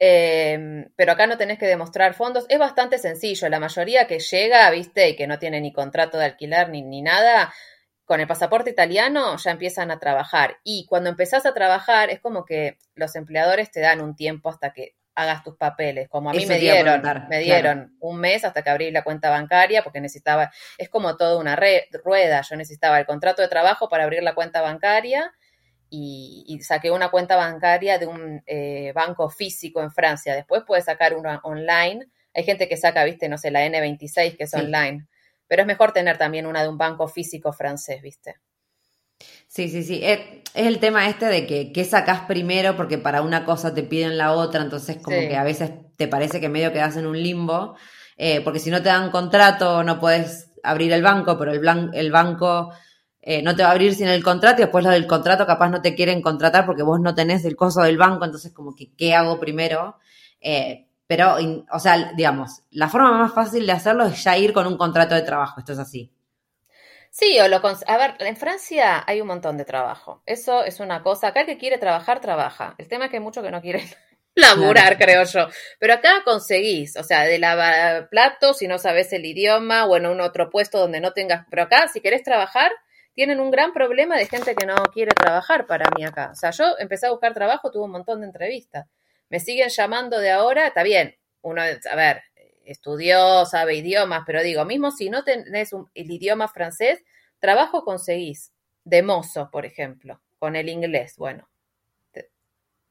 [0.00, 2.46] Em, pero acá no tenés que demostrar fondos.
[2.48, 3.48] Es bastante sencillo.
[3.48, 7.02] La mayoría que llega, viste, y que no tiene ni contrato de alquiler ni, ni
[7.02, 7.52] nada,
[8.04, 10.58] con el pasaporte italiano ya empiezan a trabajar.
[10.64, 14.72] Y cuando empezás a trabajar es como que los empleadores te dan un tiempo hasta
[14.72, 17.26] que hagas tus papeles, como a mí Eso me dieron, me claro.
[17.42, 21.56] dieron un mes hasta que abrí la cuenta bancaria porque necesitaba, es como toda una
[21.56, 25.34] re- rueda, yo necesitaba el contrato de trabajo para abrir la cuenta bancaria
[25.90, 30.84] y, y saqué una cuenta bancaria de un eh, banco físico en Francia, después puedes
[30.86, 34.54] sacar una online, hay gente que saca, viste, no sé, la N26 que es Sí.
[34.54, 35.06] online,
[35.46, 38.36] pero es mejor tener también una de un banco físico francés, viste.
[39.48, 40.00] Sí, sí, sí.
[40.02, 40.20] Es,
[40.54, 44.18] es el tema este de que qué sacás primero porque para una cosa te piden
[44.18, 45.28] la otra, entonces como Sí.
[45.28, 47.76] que a veces te parece que medio quedas en un limbo,
[48.16, 51.90] eh, porque si no te dan contrato no puedes abrir el banco, pero el, blan-
[51.94, 52.72] el banco
[53.30, 55.68] eh, no te va a abrir sin el contrato y después lo del contrato capaz
[55.70, 58.92] no te quieren contratar porque vos no tenés el coso del banco, entonces como que
[58.96, 59.98] qué hago primero.
[60.40, 64.52] Eh, pero, in- o sea, digamos, la forma más fácil de hacerlo es ya ir
[64.52, 66.12] con un contrato de trabajo, esto es así.
[67.10, 70.22] Sí, o lo a ver, en Francia hay un montón de trabajo.
[70.26, 71.28] Eso es una cosa.
[71.28, 72.74] Acá el que quiere trabajar, trabaja.
[72.78, 73.86] El tema es que hay muchos que no quieren
[74.34, 75.48] laburar, creo yo.
[75.80, 80.06] Pero acá conseguís, o sea, de lavar platos si no sabes el idioma o en
[80.06, 81.46] un otro puesto donde no tengas.
[81.50, 82.70] Pero acá, si querés trabajar,
[83.18, 86.30] tienen un gran problema de gente que no quiere trabajar para mí acá.
[86.30, 88.86] O sea, yo empecé a buscar trabajo, tuve un montón de entrevistas.
[89.28, 91.16] Me siguen llamando de ahora, está bien.
[91.42, 92.22] Uno, a ver,
[92.64, 97.02] estudió, sabe idiomas, pero digo, mismo si no tenés un- el idioma francés,
[97.40, 98.52] trabajo conseguís.
[98.84, 101.16] De mozo, por ejemplo, con el inglés.
[101.16, 101.48] Bueno,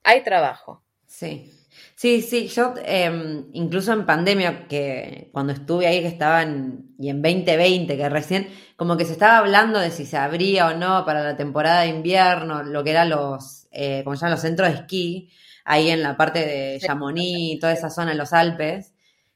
[0.03, 0.83] hay trabajo.
[1.07, 1.51] Sí,
[1.95, 7.09] sí, sí, yo eh, incluso en pandemia, que cuando estuve ahí, que estaba en, y
[7.09, 11.05] en 2020, que recién, como que se estaba hablando de si se abría o no
[11.05, 14.69] para la temporada de invierno, lo que eran los, eh, como se llaman los centros
[14.69, 15.29] de esquí,
[15.65, 18.93] ahí en la parte de Chamonix, toda esa zona en los Alpes,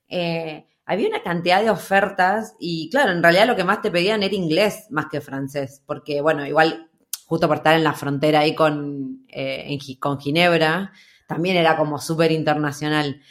[0.09, 4.23] eh, había una cantidad de ofertas y claro, en realidad lo que más te pedían
[4.23, 6.89] era inglés más que francés, porque bueno, igual
[7.25, 10.91] justo por estar en la frontera ahí con, eh, en con Ginebra,
[11.33, 13.21] también era como súper internacional.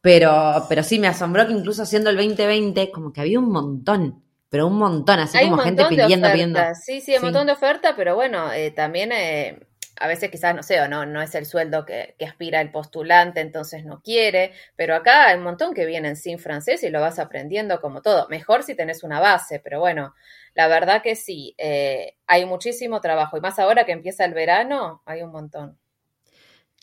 [0.00, 4.24] Pero, pero sí, me asombró que incluso siendo el 2020, como que había un montón,
[4.50, 6.60] pero un montón, así Hay como gente pidiendo, pidiendo.
[6.74, 7.24] Sí, sí, un Sí.
[7.26, 9.60] montón de ofertas, pero bueno, eh, también eh,
[9.98, 12.70] a veces quizás, no sé, o no, no es el sueldo que, que aspira el
[12.70, 17.00] postulante, entonces no quiere, pero acá hay un montón que vienen sin francés y lo
[17.00, 18.28] vas aprendiendo como todo.
[18.28, 20.14] Mejor si tenés una base, pero bueno,
[20.54, 25.02] la verdad que sí, eh, hay muchísimo trabajo y más ahora que empieza el verano,
[25.06, 25.78] hay un montón.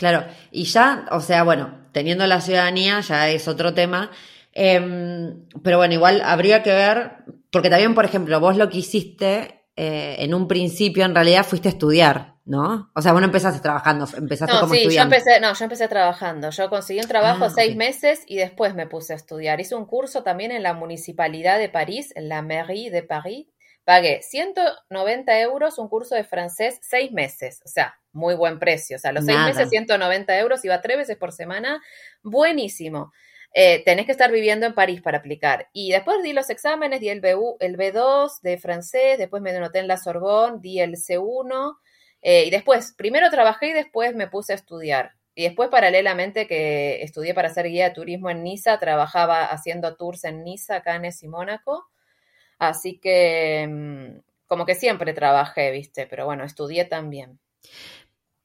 [0.01, 4.09] Claro, y ya, o sea, bueno, teniendo la ciudadanía ya es otro tema,
[4.53, 7.11] Em, pero bueno, igual habría que ver,
[7.51, 11.69] porque también, por ejemplo, vos lo que hiciste eh, en un principio, en realidad fuiste
[11.69, 12.91] a estudiar, ¿no?
[12.93, 15.15] O sea, vos no empezaste trabajando, empezaste No, como sí, yo estudiante.
[15.17, 16.49] empecé, no, yo empecé trabajando.
[16.49, 19.61] Yo conseguí un trabajo Ah, seis meses y después me puse a estudiar.
[19.61, 23.47] Hice un curso también en la Municipalidad de París, en la Mairie de París.
[23.85, 27.61] Pagué 190 euros un curso de francés seis meses.
[27.65, 28.97] O sea, muy buen precio.
[28.97, 29.47] O sea, los seis Nada.
[29.49, 31.81] meses 190 euros, iba tres veces por semana.
[32.23, 33.11] Buenísimo.
[33.53, 35.69] Eh, tenés que estar viviendo en París para aplicar.
[35.73, 39.79] Y después di los exámenes, di el, B1, el B2 de francés, después me anoté
[39.79, 41.77] en la Sorbonne, di el C1.
[42.21, 45.13] eh, y después, primero trabajé y después me puse a estudiar.
[45.35, 50.23] Y después, paralelamente, que estudié para ser guía de turismo en Niza, trabajaba haciendo tours
[50.25, 51.87] en Niza, Cannes y Mónaco.
[52.59, 56.05] Así que, mm, como que siempre trabajé, ¿viste?
[56.07, 57.39] Pero bueno, estudié también.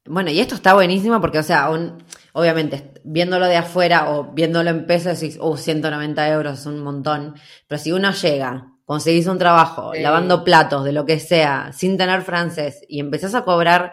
[0.08, 4.70] Bueno, y esto está buenísimo porque, o sea, un- obviamente, viéndolo de afuera o viéndolo
[4.70, 7.34] en pesos, decís, uh, 190 euros es un montón.
[7.66, 10.02] Pero si uno llega, conseguís un trabajo, Sí.
[10.02, 13.92] lavando platos, de lo que sea, sin tener francés, y empezás a cobrar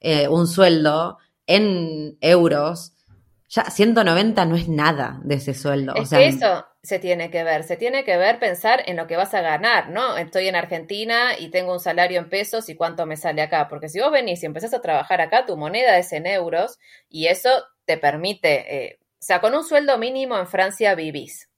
[0.00, 2.92] eh, un sueldo en euros,
[3.48, 5.94] ya 190 no es nada de ese sueldo.
[5.94, 8.96] Es o sea, que eso se tiene que ver, se tiene que ver pensar en
[8.96, 10.18] lo que vas a ganar, ¿no?
[10.18, 13.88] Estoy en Argentina y tengo un salario en pesos y cuánto me sale acá, porque
[13.88, 17.50] si vos venís y empezás a trabajar acá, tu moneda es en euros y eso
[17.86, 21.48] te permite, eh, o sea, con un sueldo mínimo en Francia vivís.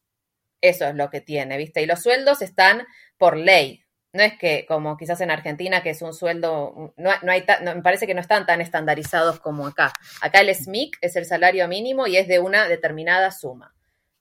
[0.60, 1.82] Eso es lo que tiene, ¿viste?
[1.82, 2.86] Y los sueldos están
[3.18, 3.84] por ley.
[4.12, 7.60] No es que como quizás en Argentina, que es un sueldo, no, no hay ta-
[7.60, 9.92] no, me parece que no están tan estandarizados como acá.
[10.20, 13.72] Acá el SMIC es el salario mínimo y es de una determinada suma.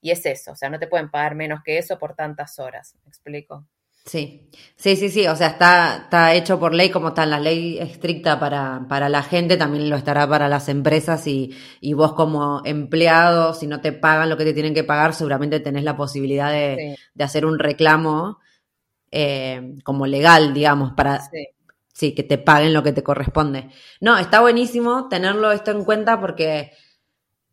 [0.02, 2.96] Y es eso, o sea, no te pueden pagar menos que eso por tantas horas.
[3.04, 3.66] ¿Me explico?
[4.06, 7.78] Sí, sí, sí, sí, o sea, está, está hecho por ley como está la ley
[7.80, 12.62] estricta para, para la gente, también lo estará para las empresas y, y vos como
[12.66, 16.52] empleado, si no te pagan lo que te tienen que pagar, seguramente tenés la posibilidad
[16.52, 17.04] de, Sí.
[17.14, 18.40] de hacer un reclamo
[19.12, 21.48] eh, como legal, digamos, para Sí.
[21.94, 23.70] sí, que te paguen lo que te corresponde.
[24.02, 26.72] No, está buenísimo tenerlo esto en cuenta porque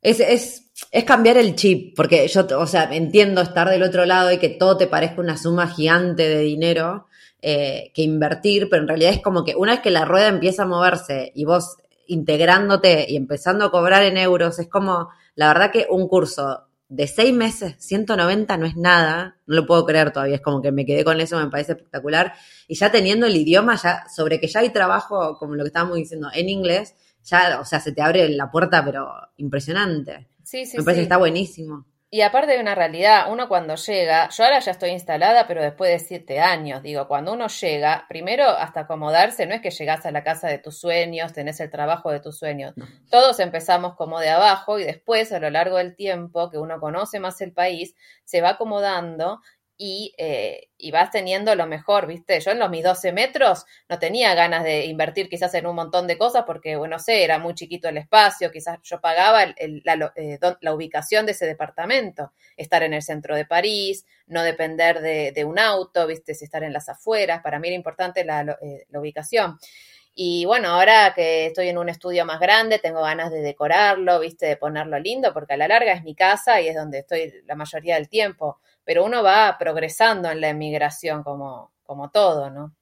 [0.02, 4.30] es, es, es cambiar el chip, porque yo, o sea, entiendo estar del otro lado
[4.32, 7.06] y que todo te parezca una suma gigante de dinero,
[7.42, 10.62] eh, que invertir, pero en realidad es como que una vez que la rueda empieza
[10.64, 11.76] a moverse y vos
[12.06, 17.06] integrándote y empezando a cobrar en euros, es como, la verdad que un curso de
[17.06, 20.86] seis meses, 190 no es nada, no lo puedo creer todavía, es como que me
[20.86, 22.34] quedé con eso, me parece espectacular.
[22.68, 25.96] Y ya teniendo el idioma, ya sobre que ya hay trabajo, como lo que estábamos
[25.96, 30.28] diciendo, en inglés, ya, o sea, se te abre la puerta, pero impresionante.
[30.44, 31.02] Sí, sí, me parece sí.
[31.02, 31.86] que está buenísimo.
[32.08, 35.90] Y aparte de una realidad, uno cuando llega, yo ahora ya estoy instalada, pero después
[35.90, 40.12] de siete años, digo, cuando uno llega, primero hasta acomodarse, no es que llegás a
[40.12, 42.74] la casa de tus sueños, tenés el trabajo de tus sueños.
[43.10, 47.18] Todos empezamos como de abajo y después, a lo largo del tiempo, que uno conoce
[47.18, 49.40] más el país, se va acomodando
[49.78, 52.40] y, eh, y vas teniendo lo mejor, ¿viste?
[52.40, 56.06] Yo en los mis 12 metros no tenía ganas de invertir quizás en un montón
[56.06, 59.54] de cosas porque, bueno, no sé, era muy chiquito el espacio, quizás yo pagaba el,
[59.58, 64.42] el, la, eh, la, ubicación de ese departamento, estar en el centro de París, no
[64.42, 66.34] depender de, de un auto, ¿viste?
[66.34, 69.58] Si estar en las afueras, para mí era importante la, eh, la ubicación.
[70.18, 74.46] Y bueno, ahora que estoy en un estudio más grande, tengo ganas de decorarlo, viste,
[74.46, 77.54] de ponerlo lindo, porque a la larga es mi casa y es donde estoy la
[77.54, 78.58] mayoría del tiempo.
[78.86, 82.74] Pero uno va progresando en la emigración como, como todo, ¿no?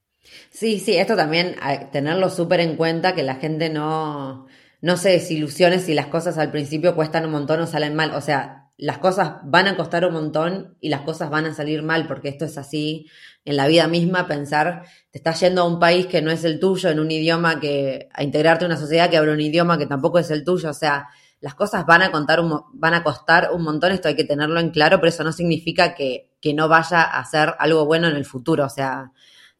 [0.49, 1.55] Sí, sí, esto también
[1.91, 4.47] tenerlo súper en cuenta, que la gente no,
[4.81, 8.13] no se desilusione si las cosas al principio cuestan un montón o salen mal.
[8.15, 11.81] O sea, las cosas van a costar un montón y las cosas van a salir
[11.83, 13.09] mal, porque esto es así
[13.45, 16.59] en la vida misma, pensar, te estás yendo a un país que no es el
[16.59, 19.85] tuyo, en un idioma que, a integrarte a una sociedad que habla un idioma que
[19.85, 21.07] tampoco es el tuyo, o sea,
[21.45, 24.59] las cosas van a contar un, van a costar un montón, esto hay que tenerlo
[24.59, 28.15] en claro, pero eso no significa que, que no vaya a ser algo bueno en
[28.15, 29.11] el futuro, o sea,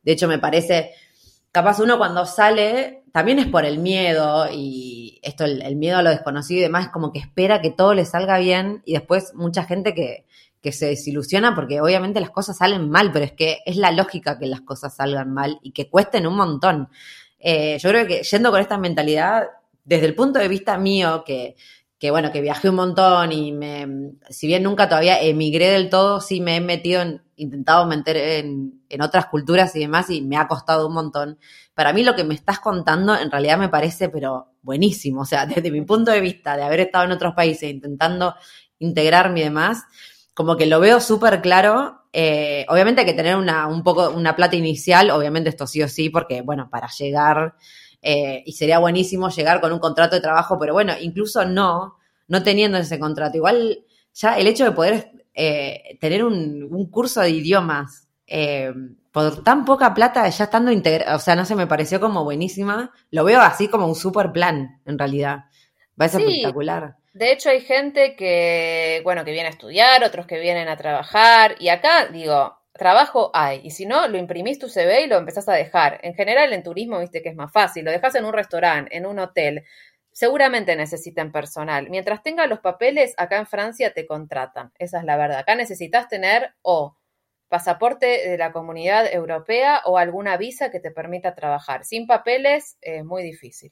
[0.01, 0.93] de hecho me parece,
[1.51, 6.01] capaz uno cuando sale, también es por el miedo y esto, el, el miedo a
[6.01, 9.35] lo desconocido y demás, es como que espera que todo le salga bien y después
[9.35, 10.25] mucha gente que,
[10.63, 14.39] que se desilusiona porque obviamente las cosas salen mal, pero es que es la lógica
[14.39, 16.89] que las cosas salgan mal y que cuesten un montón.
[17.37, 19.43] Eh, yo creo que yendo con esta mentalidad,
[19.85, 21.55] desde el punto de vista mío, que,
[22.11, 26.39] bueno, que viajé un montón y me, si bien nunca todavía emigré del todo, sí
[26.39, 30.47] me he metido en, intentado meter en, en otras culturas y demás y me ha
[30.47, 31.39] costado un montón.
[31.73, 35.21] Para mí lo que me estás contando en realidad me parece, pero buenísimo.
[35.21, 38.35] O sea, desde mi punto de vista de haber estado en otros países intentando
[38.79, 39.83] integrarme y demás,
[40.33, 42.03] como que lo veo súper claro.
[42.11, 45.87] Eh, obviamente hay que tener una, un poco, una plata inicial, obviamente esto sí o
[45.87, 47.55] sí, porque bueno, para llegar,
[48.07, 51.95] eh, y sería buenísimo llegar con un contrato de trabajo, pero bueno, incluso no,
[52.27, 53.35] no teniendo ese contrato.
[53.35, 53.83] Igual
[54.13, 58.71] ya el hecho de poder eh, tener un, un, curso de idiomas eh,
[59.11, 62.91] por tan poca plata, ya estando integrado, o sea, no sé, me pareció como buenísima.
[63.09, 65.45] Lo veo así como un super plan, en realidad.
[65.99, 66.27] Va a ser sí.
[66.27, 66.97] espectacular.
[67.11, 71.55] De hecho, hay gente que, bueno, que viene a estudiar, otros que vienen a trabajar,
[71.57, 75.47] y acá, digo, trabajo hay, y si no, lo imprimís tu CV y lo empezás
[75.49, 75.99] a dejar.
[76.03, 79.05] En general, en turismo, viste que es más fácil, lo dejas en un restaurante, en
[79.05, 79.63] un hotel,
[80.11, 81.89] seguramente necesitan personal.
[81.89, 85.39] Mientras tengas los papeles, acá en Francia te contratan, esa es la verdad.
[85.39, 86.97] Acá necesitas tener o
[87.47, 91.85] pasaporte de la comunidad europea o alguna visa que te permita trabajar.
[91.85, 93.71] Sin papeles es muy difícil.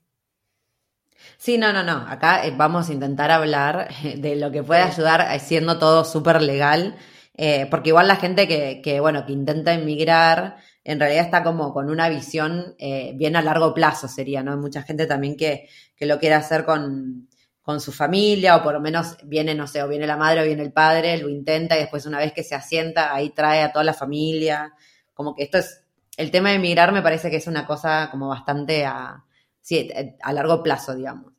[1.38, 2.06] Sí, no, no, no.
[2.08, 6.96] Acá vamos a intentar hablar de lo que puede ayudar siendo todo súper legal,
[7.36, 11.74] eh, porque igual la gente que, que, bueno, que intenta emigrar, en realidad está como
[11.74, 14.56] con una visión eh, bien a largo plazo sería, ¿no?
[14.58, 17.30] Mucha gente también que, que lo quiere hacer con,
[17.62, 20.46] con su familia, o por lo menos viene, no sé, o viene la madre o
[20.46, 23.72] viene el padre, lo intenta y después una vez que se asienta, ahí trae a
[23.72, 24.74] toda la familia.
[25.14, 25.84] Como que esto es,
[26.18, 29.24] el tema de emigrar me parece que es una cosa como bastante a
[29.62, 29.90] sí,
[30.22, 31.34] a largo plazo, digamos.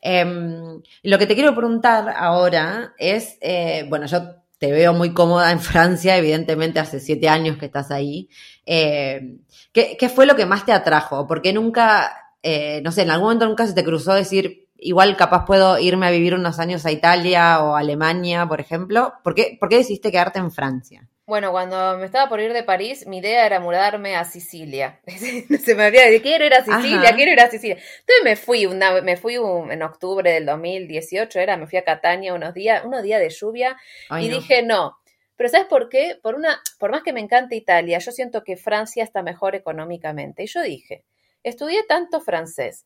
[0.00, 0.24] Eh,
[1.04, 5.58] lo que te quiero preguntar ahora es, eh, bueno, yo te veo muy cómoda en
[5.58, 8.28] Francia, evidentemente hace siete años que estás ahí.
[8.64, 9.38] Eh,
[9.72, 11.26] ¿qué, ¿qué, fue lo que más te atrajo?
[11.26, 15.16] ¿Por qué nunca, eh, no sé, en algún momento nunca se te cruzó decir, igual
[15.16, 19.14] capaz puedo irme a vivir unos años a Italia o a Alemania, por ejemplo?
[19.24, 21.08] ¿Por qué, por qué decidiste quedarte en Francia?
[21.24, 25.00] Bueno, cuando me estaba por ir de París, mi idea era mudarme a Sicilia.
[25.64, 27.14] Se me había dicho, quiero ir a Sicilia, Ajá.
[27.14, 27.76] quiero ir a Sicilia.
[27.76, 31.84] Entonces me fui, una, me fui un, en octubre del 2018, era, me fui a
[31.84, 33.76] Catania unos días, unos días de lluvia,
[34.10, 34.36] Ay, y no.
[34.36, 34.98] dije, no.
[35.36, 36.18] Pero ¿sabes por qué?
[36.20, 40.42] Por, una, por más que me encante Italia, yo siento que Francia está mejor económicamente.
[40.42, 41.04] Y yo dije,
[41.44, 42.84] estudié tanto francés,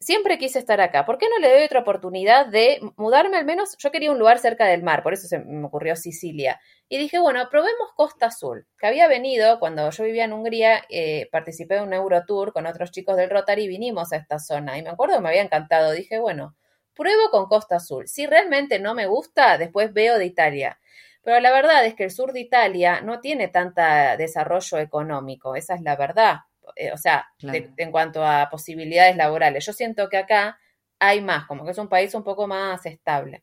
[0.00, 1.04] siempre quise estar acá.
[1.04, 3.76] ¿Por qué no le doy otra oportunidad de mudarme al menos?
[3.78, 6.60] Yo quería un lugar cerca del mar, por eso se me ocurrió Sicilia.
[6.90, 11.28] Y dije, bueno, probemos Costa Azul, que había venido cuando yo vivía en Hungría, eh,
[11.30, 14.78] participé de un Eurotour con otros chicos del Rotary y vinimos a esta zona.
[14.78, 15.92] Y me acuerdo que me había encantado.
[15.92, 16.56] Dije, bueno,
[16.94, 18.08] pruebo con Costa Azul.
[18.08, 20.80] Si realmente no me gusta, después veo de Italia.
[21.22, 23.82] Pero la verdad es que el sur de Italia no tiene tanto
[24.16, 26.38] desarrollo económico, esa es la verdad.
[26.76, 29.66] Eh, o sea, en cuanto a posibilidades laborales.
[29.66, 30.58] Yo siento que acá
[30.98, 33.42] hay más, como que es un país un poco más estable.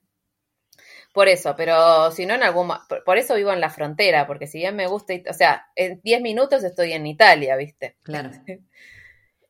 [1.16, 2.74] Por eso, pero si no en algún...
[3.06, 6.22] Por eso vivo en la frontera, porque si bien me gusta, o sea, en 10
[6.22, 7.96] minutos estoy en Italia, ¿viste?
[8.04, 8.32] Claro.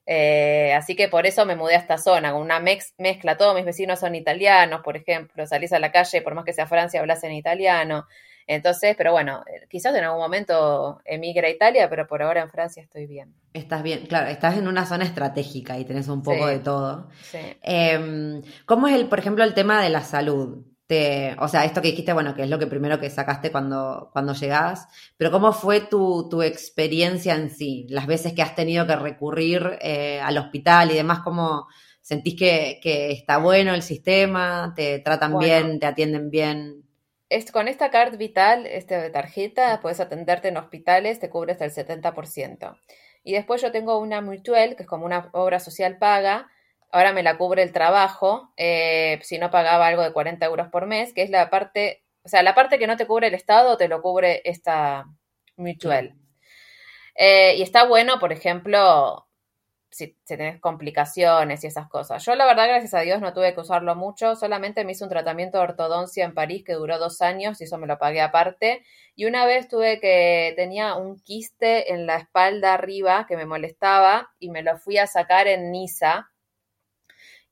[0.08, 3.66] Eh, así que por eso me mudé a esta zona, con una mezcla, todos mis
[3.66, 7.24] vecinos son italianos, por ejemplo, salís a la calle, por más que sea Francia, hablas
[7.24, 8.06] en italiano.
[8.46, 12.52] Entonces, pero bueno, eh, quizás en algún momento emigre a Italia, pero por ahora en
[12.52, 13.34] Francia estoy bien.
[13.52, 17.10] Estás bien, claro, estás en una zona estratégica y tenés un poco de todo.
[17.24, 17.40] Sí.
[17.64, 20.64] Em, ¿Cómo es, el, por ejemplo, el tema de la salud?
[20.88, 24.10] Te, o sea, esto que dijiste, bueno, que es lo que primero que sacaste cuando,
[24.14, 27.88] cuando llegás, pero ¿cómo fue tu, tu experiencia en sí?
[27.90, 31.68] Las veces que has tenido que recurrir eh, al hospital y demás, ¿cómo
[32.02, 34.74] sentís que, que, está bueno el sistema?
[34.76, 35.80] ¿Te tratan bien?
[35.80, 36.84] ¿Te atienden bien?
[37.30, 41.72] Es, con esta card vital, esta tarjeta, puedes atenderte en hospitales, te cubre hasta el
[41.72, 42.78] 70%.
[43.24, 46.48] Y después yo tengo una mutual, que es como una obra social paga,
[46.92, 50.86] ahora me la cubre el trabajo, eh, si no pagaba algo de 40 euros por
[50.86, 53.78] mes, que es la parte, o sea, la parte que no te cubre el Estado,
[53.78, 55.06] te lo cubre esta
[55.58, 56.16] mutual.
[57.16, 59.28] Eh, y está bueno, por ejemplo,
[59.90, 62.24] si, si, tenés complicaciones y esas cosas.
[62.26, 65.10] Yo la verdad, gracias a Dios, no tuve que usarlo mucho, solamente me hice un
[65.10, 68.84] tratamiento de ortodoncia en París que duró dos años y eso me lo pagué aparte.
[69.16, 74.32] Y una vez tuve que, tenía un quiste en la espalda arriba que me molestaba
[74.40, 76.30] y me lo fui a sacar en Niza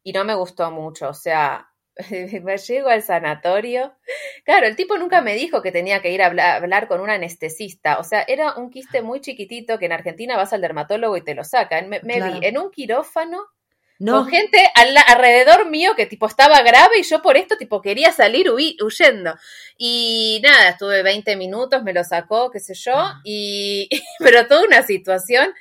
[0.04, 1.70] y no me gustó mucho, o sea,
[2.44, 3.94] me llego al sanatorio.
[4.44, 8.00] Claro, el tipo nunca me dijo que tenía que ir a hablar, con un anestesista.
[8.00, 11.36] O sea, era un quiste muy chiquitito que en Argentina vas al dermatólogo y te
[11.36, 11.90] lo sacan.
[11.90, 13.48] Me, vi en un quirófano
[14.00, 14.58] con gente
[15.08, 19.36] alrededor mío que tipo estaba grave y yo por esto tipo quería salir huyendo.
[19.78, 23.22] Y nada, estuve 20 minutos, me lo sacó, qué sé yo, ah.
[23.24, 23.88] y
[24.20, 25.54] pero toda una situación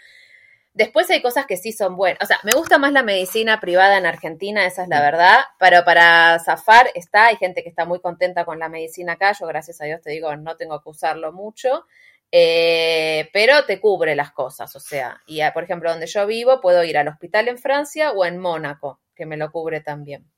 [0.74, 2.22] Después hay cosas que sí son buenas.
[2.22, 5.84] O sea, me gusta más la medicina privada en Argentina, esa es la verdad, pero
[5.84, 9.80] para zafar está, hay gente que está muy contenta con la medicina acá, yo gracias
[9.82, 11.84] a Dios te digo, no tengo que usarlo mucho,
[12.30, 16.82] eh, pero te cubre las cosas, o sea, y por ejemplo, donde yo vivo, puedo
[16.84, 20.31] ir al hospital en Francia o en Mónaco, que me lo cubre también.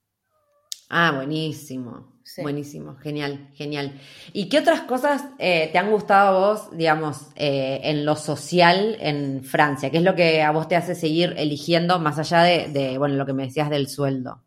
[0.88, 2.14] Ah, buenísimo.
[2.38, 4.00] Buenísimo, genial, genial.
[4.32, 8.96] ¿Y qué otras cosas eh, te han gustado a vos, digamos, eh, en lo social
[9.00, 9.90] en Francia?
[9.90, 13.26] ¿Qué es lo que a vos te hace seguir eligiendo más allá de, bueno, lo
[13.26, 14.42] que me decías del sueldo?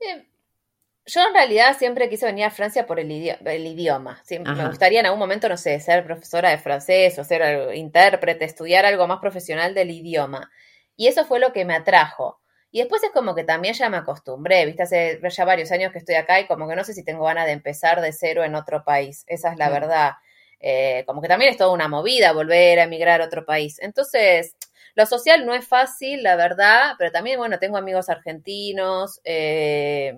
[0.00, 0.26] Eh,
[1.04, 4.22] yo en realidad siempre quise venir a Francia por el, idioma.
[4.30, 8.86] me gustaría en algún momento, no sé, ser profesora de francés o ser intérprete, estudiar
[8.86, 10.50] algo más profesional del idioma.
[10.96, 12.40] Y eso fue lo que me atrajo.
[12.76, 15.98] Y después es como que también ya me acostumbré, viste, hace ya varios años que
[15.98, 18.54] estoy acá y como que no sé si tengo ganas de empezar de cero en
[18.54, 20.12] otro país, esa es la verdad.
[20.60, 23.78] Eh, como que también es toda una movida volver a emigrar a otro país.
[23.80, 24.56] Entonces,
[24.94, 29.22] lo social no es fácil, la verdad, pero también, bueno, tengo amigos argentinos.
[29.24, 30.14] Eh,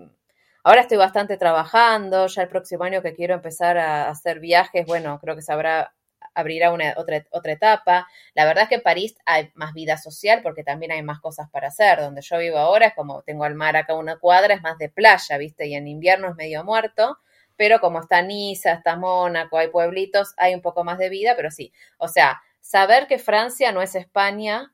[0.65, 5.21] ahora estoy bastante trabajando, ya el próximo año que quiero empezar a hacer viajes, bueno,
[5.21, 5.95] creo que se habrá
[6.35, 8.09] abrirá una, otra, otra etapa.
[8.35, 11.49] La verdad es que en París hay más vida social porque también hay más cosas
[11.51, 12.01] para hacer.
[12.01, 14.89] Donde yo vivo ahora es como tengo al mar acá una cuadra, es más de
[14.89, 15.66] playa, ¿viste?
[15.66, 17.19] Y en invierno es medio muerto.
[17.57, 21.51] Pero como está Niza, está Mónaco, hay pueblitos, hay un poco más de vida, pero
[21.51, 21.73] sí.
[21.99, 24.73] O sea, saber que Francia no es España,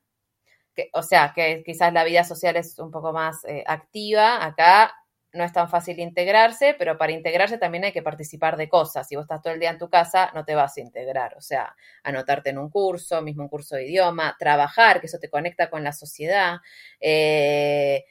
[0.92, 4.95] o sea, que quizás la vida social es un poco más eh, activa, acá
[5.35, 9.07] no es tan fácil integrarse, pero para integrarse también hay que participar de cosas.
[9.07, 11.37] Si vos estás todo el día en tu casa, no te vas a integrar.
[11.37, 11.74] O sea,
[12.05, 15.82] anotarte en un curso, mismo un curso de idioma, trabajar, que eso te conecta con
[15.82, 16.59] la sociedad.
[17.01, 18.05] Eh,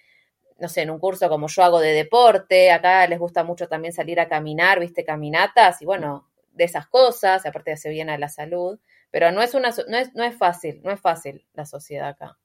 [0.60, 3.94] no sé, en un curso como yo hago de deporte, acá les gusta mucho también
[3.94, 8.30] salir a caminar, viste, caminatas y bueno, de esas cosas, aparte hace bien a la
[8.30, 8.80] salud,
[9.12, 12.38] pero no es una no es, no es fácil, no es fácil la sociedad acá.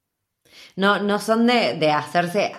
[0.75, 2.53] No, no son de, de hacerse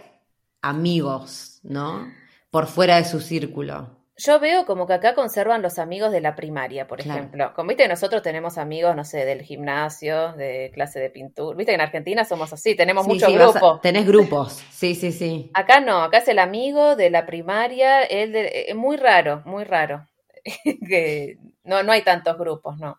[0.62, 2.12] amigos, ¿no?
[2.50, 4.00] Por fuera de su círculo.
[4.22, 7.54] Yo veo como que acá conservan los amigos de la primaria, por ejemplo.
[7.54, 11.56] Como viste, nosotros tenemos amigos, no sé, del gimnasio, de clase de pintura.
[11.56, 13.80] Viste que en Argentina somos así, tenemos muchos grupos.
[13.80, 15.50] tenés grupos, sí, sí, sí.
[15.54, 19.64] Acá no, acá es el amigo de la primaria, el de, es muy raro, muy
[19.64, 20.06] raro.
[20.86, 22.98] que no, no hay tantos grupos, no.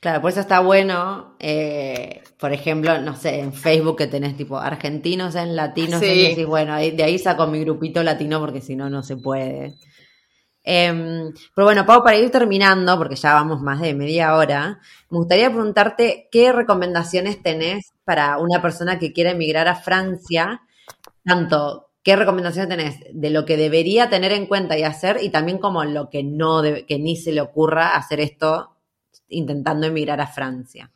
[0.00, 4.58] Claro, por eso está bueno, eh, por ejemplo, no sé, en Facebook que tenés tipo
[4.58, 8.88] argentinos en latinos, y decís, bueno, de ahí saco mi grupito latino porque si no,
[8.90, 9.74] no se puede.
[10.64, 15.18] Em, pero bueno, Pau, para ir terminando, porque ya vamos más de media hora, me
[15.18, 20.62] gustaría preguntarte qué recomendaciones tenés para una persona que quiera emigrar a Francia,
[21.24, 25.58] tanto ¿qué recomendaciones tenés de lo que debería tener en cuenta y hacer y también
[25.58, 28.75] como lo que no, debe- que ni se le ocurra hacer esto
[29.28, 30.90] intentando emigrar a Francia?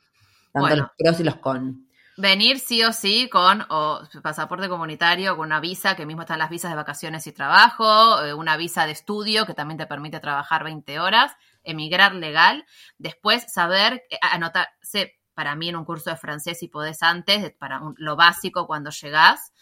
[0.52, 0.82] Tanto Bueno.
[0.82, 1.86] los pros y los con.
[2.16, 6.50] Venir sí o sí con o pasaporte comunitario, con una visa, que mismo están las
[6.50, 10.64] visas de vacaciones y trabajo, eh, una visa de estudio que también te permite trabajar
[10.64, 11.32] 20 horas,
[11.64, 12.66] emigrar legal,
[12.98, 17.80] después saber, eh, anotarse para mí en un curso de francés si podés antes, para
[17.80, 19.52] un- lo básico cuando llegás,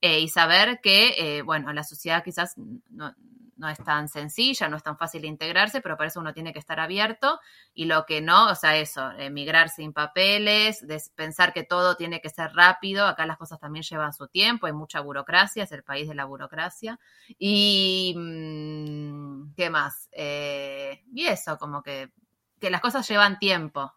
[0.00, 2.54] eh, y saber que, eh, bueno, la sociedad quizás
[2.90, 3.14] no,
[3.58, 6.58] no es tan sencilla, no es tan fácil integrarse, pero para eso uno tiene que
[6.58, 7.40] estar abierto
[7.74, 10.84] y lo que no, o sea, eso, emigrar sin papeles,
[11.14, 14.72] pensar que todo tiene que ser rápido, acá las cosas también llevan su tiempo, hay
[14.72, 16.98] mucha burocracia, es el país de la burocracia.
[17.38, 20.08] Y, mm, ¿qué más?
[20.12, 22.12] Eh, y eso, como que,
[22.60, 23.92] que las cosas llevan tiempo.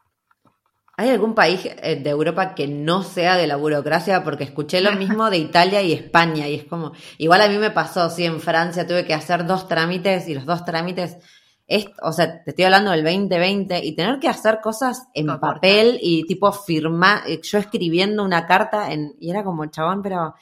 [1.02, 4.24] ¿Hay algún país eh, de Europa que no sea de la burocracia?
[4.24, 7.72] Porque escuché lo mismo de Italia y España y es como, igual a mí me
[7.72, 11.18] pasó, sí, en Francia tuve que hacer dos trámites y los dos trámites,
[11.66, 15.97] es, o sea, te estoy hablando del 2020 y tener que hacer cosas en papel
[15.99, 20.36] y tipo firmar, yo escribiendo una carta en, y era como, chabón, pero,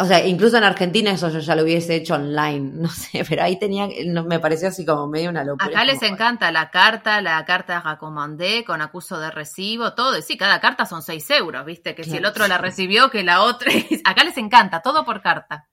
[0.00, 3.42] o sea, incluso en Argentina eso yo ya lo hubiese hecho online, no sé, pero
[3.42, 3.88] ahí tenía,
[4.24, 5.66] me pareció así como medio una locura.
[5.66, 10.16] Acá les Como, encanta la carta, la carta recomandé con acuso de recibo, todo.
[10.18, 11.94] Y sí, cada carta son 6 euros, ¿viste?
[11.94, 13.70] Que si el otro la recibió, que la otra.
[14.04, 15.68] Acá les encanta, todo por carta.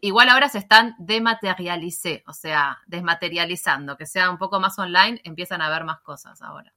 [0.00, 5.60] Igual ahora se están dematerialicé, o sea, desmaterializando, que sea un poco más online, empiezan
[5.60, 6.72] a ver más cosas ahora.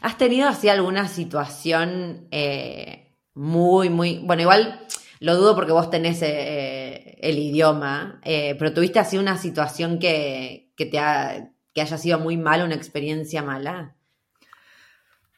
[0.00, 4.20] ¿Has tenido así alguna situación eh, muy, muy...
[4.22, 4.86] Bueno, igual
[5.20, 10.72] lo dudo porque vos tenés eh, el idioma, eh, pero tuviste así una situación que,
[10.76, 13.96] que te ha- que haya sido muy mala, una experiencia mala.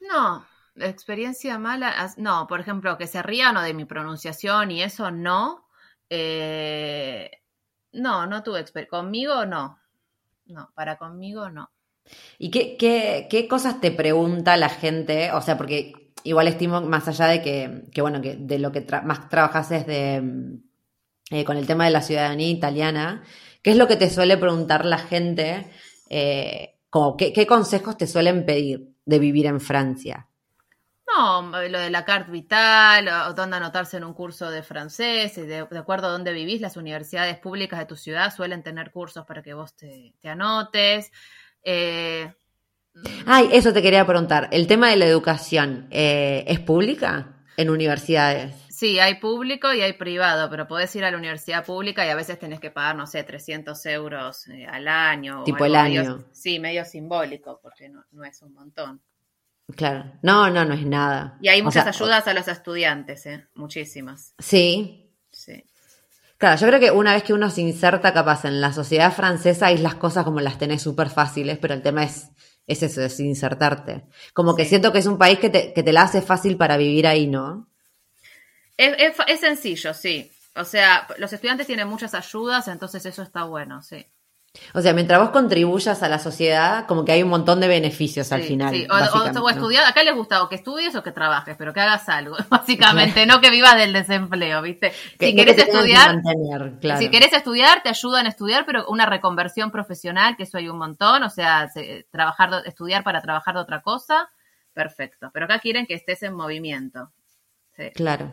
[0.00, 0.46] No,
[0.76, 5.66] experiencia mala, no, por ejemplo, que se rían o de mi pronunciación y eso no.
[6.10, 7.30] Eh,
[7.92, 8.98] no, no tuve experiencia.
[8.98, 9.78] Conmigo no.
[10.46, 11.70] No, para conmigo no.
[12.38, 15.32] ¿Y qué, qué, qué cosas te pregunta la gente?
[15.32, 19.28] O sea, porque igual estimo más allá de que, bueno, que de lo que más
[19.28, 20.58] trabajas es de,
[21.30, 23.22] eh, con el tema de la ciudadanía italiana,
[23.62, 25.70] ¿qué es lo que te suele preguntar la gente?
[26.10, 30.28] Eh, como, ¿qué, consejos te suelen pedir de vivir en Francia?
[31.16, 35.46] No, lo de la carte vital, o dónde anotarse en un curso de francés, de,
[35.46, 39.42] de acuerdo a dónde vivís, las universidades públicas de tu ciudad suelen tener cursos para
[39.42, 41.10] que vos te, te anotes.
[41.62, 42.32] Eh,
[43.26, 44.48] Ay, eso te quería preguntar.
[44.52, 48.54] ¿El tema de la educación eh, es pública en universidades?
[48.68, 52.14] sí, hay público y hay privado, pero podés ir a la universidad pública y a
[52.14, 55.44] veces tenés que pagar, no sé, 300 euros eh, al año.
[55.44, 56.24] Tipo el medio- año.
[56.32, 59.00] sí, medio simbólico, porque no, no es un montón.
[59.74, 60.12] Claro.
[60.20, 61.38] No, no, no es nada.
[61.40, 63.46] Y hay O muchas sea, ayudas a los estudiantes, ¿eh?
[63.54, 64.34] Muchísimas.
[64.38, 65.64] Sí, Sí.
[66.38, 69.66] Claro, yo creo que una vez que uno se inserta capaz en la sociedad francesa,
[69.68, 72.28] ahí las cosas como las tenés súper fáciles, pero el tema es,
[72.66, 74.04] es eso, es insertarte.
[74.32, 76.76] Como que siento que es un país que te, que te la hace fácil para
[76.76, 77.68] vivir ahí, ¿no?
[78.76, 80.30] Es, es es sencillo, sí.
[80.54, 84.06] O sea, los estudiantes tienen muchas ayudas, entonces eso está bueno, sí.
[84.74, 88.30] O sea, mientras vos contribuyas a la sociedad, como que hay un montón de beneficios
[88.32, 88.74] al final.
[88.74, 88.86] sí.
[88.90, 92.36] O, estudiar, acá les gusta o que estudies o que trabajes, pero que hagas algo,
[92.50, 94.92] básicamente, no que vivas del desempleo, ¿viste?
[95.18, 97.00] Que- si no querés que estudiar, mantener, claro.
[97.00, 100.78] si querés estudiar, te ayudan a estudiar, pero una reconversión profesional, que eso hay un
[100.78, 104.30] montón, o sea, se- trabajar, estudiar para trabajar de otra cosa,
[104.72, 105.30] perfecto.
[105.32, 107.10] Pero acá quieren que estés en movimiento.
[107.76, 107.90] Sí.
[107.94, 108.32] Claro.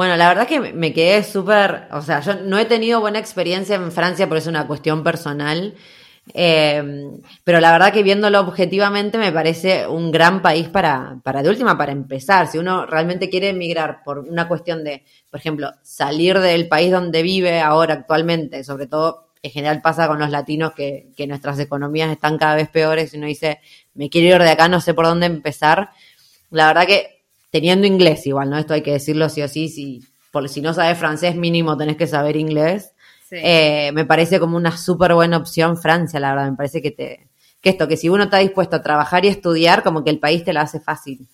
[0.00, 3.76] Bueno, la verdad que me quedé súper, o sea, yo no he tenido buena experiencia
[3.76, 5.74] en Francia, por eso es una cuestión personal,
[6.32, 6.82] eh,
[7.44, 11.76] pero la verdad que viéndolo objetivamente me parece un gran país para, para, de última,
[11.76, 12.46] para empezar.
[12.46, 17.22] Si uno realmente quiere emigrar por una cuestión de, por ejemplo, salir del país donde
[17.22, 22.10] vive ahora actualmente, sobre todo en general pasa con los latinos que, que nuestras economías
[22.10, 23.60] están cada vez peores y uno dice,
[23.92, 25.90] me quiero ir de acá, no sé por dónde empezar.
[26.48, 27.19] La verdad que
[27.50, 28.58] teniendo inglés igual, ¿no?
[28.58, 31.96] Esto hay que decirlo sí o sí, si, por, si no sabes francés mínimo tenés
[31.96, 32.92] que saber inglés.
[33.28, 33.36] Sí.
[33.42, 37.30] Eh, me parece como una súper buena opción Francia, la verdad, me parece que te
[37.60, 40.44] que esto, que si uno está dispuesto a trabajar y estudiar, como que el país
[40.44, 41.28] te lo hace fácil.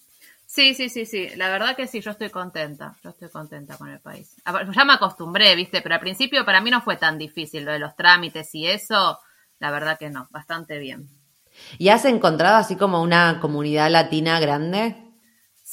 [0.47, 1.29] Sí, sí, sí, sí.
[1.37, 2.97] La verdad que sí, yo estoy contenta.
[3.05, 4.35] Yo estoy contenta con el país.
[4.75, 5.83] Ya me acostumbré, ¿viste?
[5.83, 9.19] Pero al principio para mí no fue tan difícil lo de los trámites y eso.
[9.59, 11.09] La verdad que no, bastante bien.
[11.79, 14.97] ¿Y has encontrado así como una comunidad latina grande?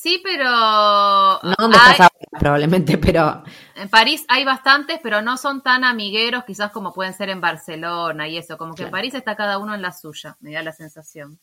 [0.04, 0.44] Sí, pero...
[0.44, 3.42] No donde hay- estás ahora, probablemente, pero
[3.78, 8.28] En París hay bastantes, pero no son tan amigueros quizás como pueden ser en Barcelona
[8.28, 8.58] y eso.
[8.58, 8.92] Como que en.
[8.92, 11.40] París está cada uno en la suya, me da la sensación.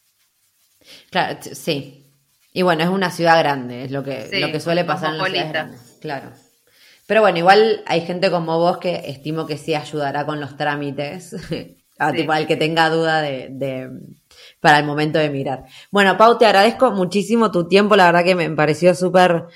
[1.10, 2.06] claro, sí.
[2.52, 5.18] Y bueno, es una ciudad grande, es lo que, Sí, lo que suele pasar en
[5.18, 5.98] las ciudades grandes.
[6.02, 6.30] Claro.
[7.06, 11.34] Pero bueno, igual hay gente como vos que estimo que sí ayudará con los trámites.
[11.98, 13.90] a, tipo, al que tenga duda de, de,
[14.60, 15.64] para el momento de mirar.
[15.90, 17.96] Bueno, Pau, te agradezco muchísimo tu tiempo.
[17.96, 19.46] La verdad que me pareció súper.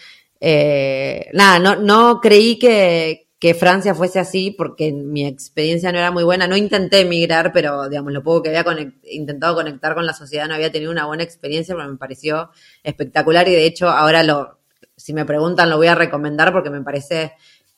[0.41, 6.11] Eh, nada, no, no creí que, que Francia fuese así porque mi experiencia no era
[6.11, 6.47] muy buena.
[6.47, 8.65] No intenté emigrar, pero digamos, lo poco que había
[9.11, 12.51] intentado conectar con la sociedad no había tenido una buena experiencia, pero me pareció
[12.83, 14.59] espectacular y de hecho ahora lo,
[14.97, 17.33] si me preguntan lo voy a recomendar porque me parece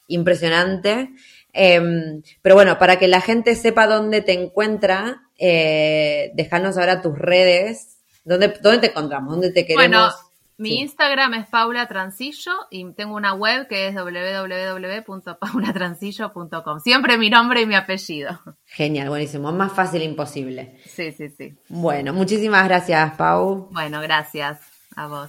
[0.09, 1.11] impresionante.
[1.53, 7.19] Em, pero bueno, para que la gente sepa dónde te encuentra, eh, déjanos ahora tus
[7.19, 7.99] redes.
[8.25, 9.33] ¿Dónde, ¿Dónde te encontramos?
[9.33, 9.89] ¿Dónde te queremos?
[9.89, 10.11] Bueno,
[10.59, 16.81] mi Instagram es Paula Transillo y tengo una web que es www.paulatransillo.com.
[16.81, 18.41] Siempre mi nombre y mi apellido.
[18.65, 19.53] Genial, buenísimo.
[19.53, 20.81] Más fácil imposible.
[20.87, 21.55] Sí, sí, sí.
[21.69, 23.69] Bueno, muchísimas gracias, Pau.
[23.71, 24.61] Bueno, gracias
[24.97, 25.29] a vos.